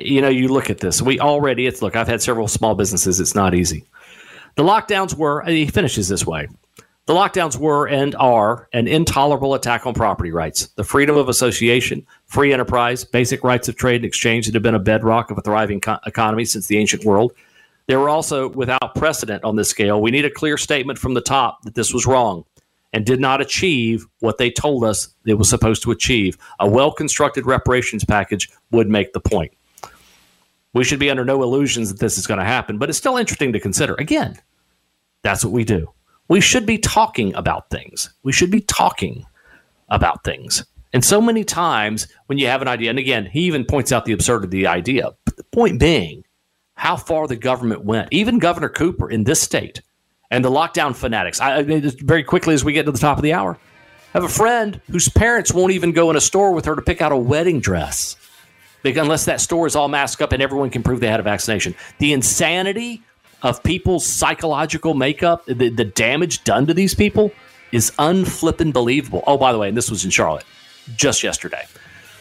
you 0.00 0.20
know, 0.20 0.28
you 0.28 0.46
look 0.46 0.70
at 0.70 0.78
this. 0.78 1.02
We 1.02 1.18
already, 1.18 1.66
it's 1.66 1.82
look, 1.82 1.96
I've 1.96 2.06
had 2.06 2.22
several 2.22 2.46
small 2.46 2.76
businesses. 2.76 3.18
It's 3.18 3.34
not 3.34 3.56
easy. 3.56 3.84
The 4.54 4.62
lockdowns 4.62 5.16
were, 5.16 5.42
he 5.42 5.66
finishes 5.66 6.08
this 6.08 6.24
way. 6.24 6.46
The 7.06 7.14
lockdowns 7.14 7.56
were 7.56 7.88
and 7.88 8.14
are 8.14 8.68
an 8.72 8.86
intolerable 8.86 9.54
attack 9.54 9.86
on 9.86 9.94
property 9.94 10.30
rights, 10.30 10.68
the 10.76 10.84
freedom 10.84 11.16
of 11.16 11.28
association, 11.28 12.06
free 12.26 12.52
enterprise, 12.52 13.04
basic 13.04 13.42
rights 13.42 13.68
of 13.68 13.74
trade 13.74 13.96
and 13.96 14.04
exchange 14.04 14.46
that 14.46 14.54
have 14.54 14.62
been 14.62 14.76
a 14.76 14.78
bedrock 14.78 15.32
of 15.32 15.38
a 15.38 15.40
thriving 15.40 15.80
co- 15.80 15.98
economy 16.06 16.44
since 16.44 16.68
the 16.68 16.78
ancient 16.78 17.04
world. 17.04 17.32
They 17.88 17.96
were 17.96 18.08
also 18.08 18.50
without 18.50 18.94
precedent 18.94 19.42
on 19.42 19.56
this 19.56 19.68
scale. 19.68 20.00
We 20.00 20.12
need 20.12 20.24
a 20.24 20.30
clear 20.30 20.56
statement 20.56 20.96
from 20.96 21.14
the 21.14 21.20
top 21.20 21.62
that 21.62 21.74
this 21.74 21.92
was 21.92 22.06
wrong 22.06 22.44
and 22.92 23.04
did 23.04 23.18
not 23.18 23.40
achieve 23.40 24.06
what 24.20 24.38
they 24.38 24.50
told 24.50 24.84
us 24.84 25.08
it 25.26 25.34
was 25.34 25.48
supposed 25.48 25.82
to 25.82 25.90
achieve. 25.90 26.38
A 26.60 26.70
well 26.70 26.92
constructed 26.92 27.46
reparations 27.46 28.04
package 28.04 28.48
would 28.70 28.88
make 28.88 29.12
the 29.12 29.20
point. 29.20 29.50
We 30.72 30.84
should 30.84 31.00
be 31.00 31.10
under 31.10 31.24
no 31.24 31.42
illusions 31.42 31.90
that 31.90 31.98
this 31.98 32.16
is 32.16 32.28
going 32.28 32.38
to 32.38 32.46
happen, 32.46 32.78
but 32.78 32.88
it's 32.88 32.98
still 32.98 33.16
interesting 33.16 33.52
to 33.54 33.60
consider. 33.60 33.96
Again, 33.96 34.38
that's 35.22 35.44
what 35.44 35.52
we 35.52 35.64
do 35.64 35.92
we 36.28 36.40
should 36.40 36.66
be 36.66 36.78
talking 36.78 37.34
about 37.34 37.70
things. 37.70 38.12
We 38.22 38.32
should 38.32 38.50
be 38.50 38.60
talking 38.60 39.26
about 39.88 40.24
things. 40.24 40.64
And 40.92 41.04
so 41.04 41.20
many 41.20 41.44
times 41.44 42.06
when 42.26 42.38
you 42.38 42.46
have 42.46 42.62
an 42.62 42.68
idea, 42.68 42.90
and 42.90 42.98
again, 42.98 43.26
he 43.26 43.40
even 43.40 43.64
points 43.64 43.92
out 43.92 44.04
the 44.04 44.12
absurdity 44.12 44.46
of 44.46 44.50
the 44.50 44.66
idea. 44.66 45.10
But 45.24 45.36
the 45.36 45.44
point 45.44 45.80
being, 45.80 46.24
how 46.74 46.96
far 46.96 47.26
the 47.26 47.36
government 47.36 47.84
went, 47.84 48.08
even 48.10 48.38
Governor 48.38 48.68
Cooper 48.68 49.10
in 49.10 49.24
this 49.24 49.40
state 49.40 49.82
and 50.30 50.44
the 50.44 50.50
lockdown 50.50 50.94
fanatics. 50.94 51.40
I, 51.40 51.58
I 51.58 51.62
mean, 51.62 51.88
very 52.00 52.24
quickly 52.24 52.54
as 52.54 52.64
we 52.64 52.72
get 52.72 52.86
to 52.86 52.92
the 52.92 52.98
top 52.98 53.18
of 53.18 53.22
the 53.22 53.32
hour, 53.32 53.58
I 54.14 54.18
have 54.18 54.24
a 54.24 54.28
friend 54.28 54.80
whose 54.90 55.08
parents 55.08 55.52
won't 55.52 55.72
even 55.72 55.92
go 55.92 56.10
in 56.10 56.16
a 56.16 56.20
store 56.20 56.52
with 56.52 56.64
her 56.66 56.76
to 56.76 56.82
pick 56.82 57.00
out 57.00 57.12
a 57.12 57.16
wedding 57.16 57.60
dress 57.60 58.16
unless 58.84 59.26
that 59.26 59.40
store 59.40 59.66
is 59.66 59.76
all 59.76 59.88
masked 59.88 60.20
up 60.22 60.32
and 60.32 60.42
everyone 60.42 60.70
can 60.70 60.82
prove 60.82 61.00
they 61.00 61.08
had 61.08 61.20
a 61.20 61.22
vaccination. 61.22 61.74
The 61.98 62.12
insanity 62.12 63.02
of 63.42 63.62
people's 63.62 64.06
psychological 64.06 64.94
makeup, 64.94 65.44
the, 65.46 65.68
the 65.68 65.84
damage 65.84 66.44
done 66.44 66.66
to 66.66 66.74
these 66.74 66.94
people 66.94 67.32
is 67.72 67.92
unflippin' 67.98 68.72
believable. 68.72 69.24
Oh, 69.26 69.36
by 69.36 69.52
the 69.52 69.58
way, 69.58 69.68
and 69.68 69.76
this 69.76 69.90
was 69.90 70.04
in 70.04 70.10
Charlotte 70.10 70.44
just 70.94 71.22
yesterday. 71.22 71.64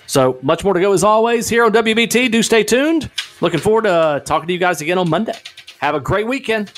So 0.08 0.38
much 0.42 0.64
more 0.64 0.74
to 0.74 0.80
go 0.80 0.94
as 0.94 1.04
always 1.04 1.48
here 1.48 1.64
on 1.64 1.72
WBT. 1.72 2.32
Do 2.32 2.44
stay 2.44 2.64
tuned. 2.64 3.10
Looking 3.40 3.60
forward 3.60 3.84
to 3.84 3.92
uh, 3.92 4.20
talking 4.20 4.48
to 4.48 4.54
you 4.54 4.60
guys 4.60 4.82
again 4.82 4.98
on 4.98 5.10
Monday. 5.10 5.38
Have 5.80 5.96
a 5.96 6.00
great 6.00 6.28
weekend. 6.28 6.72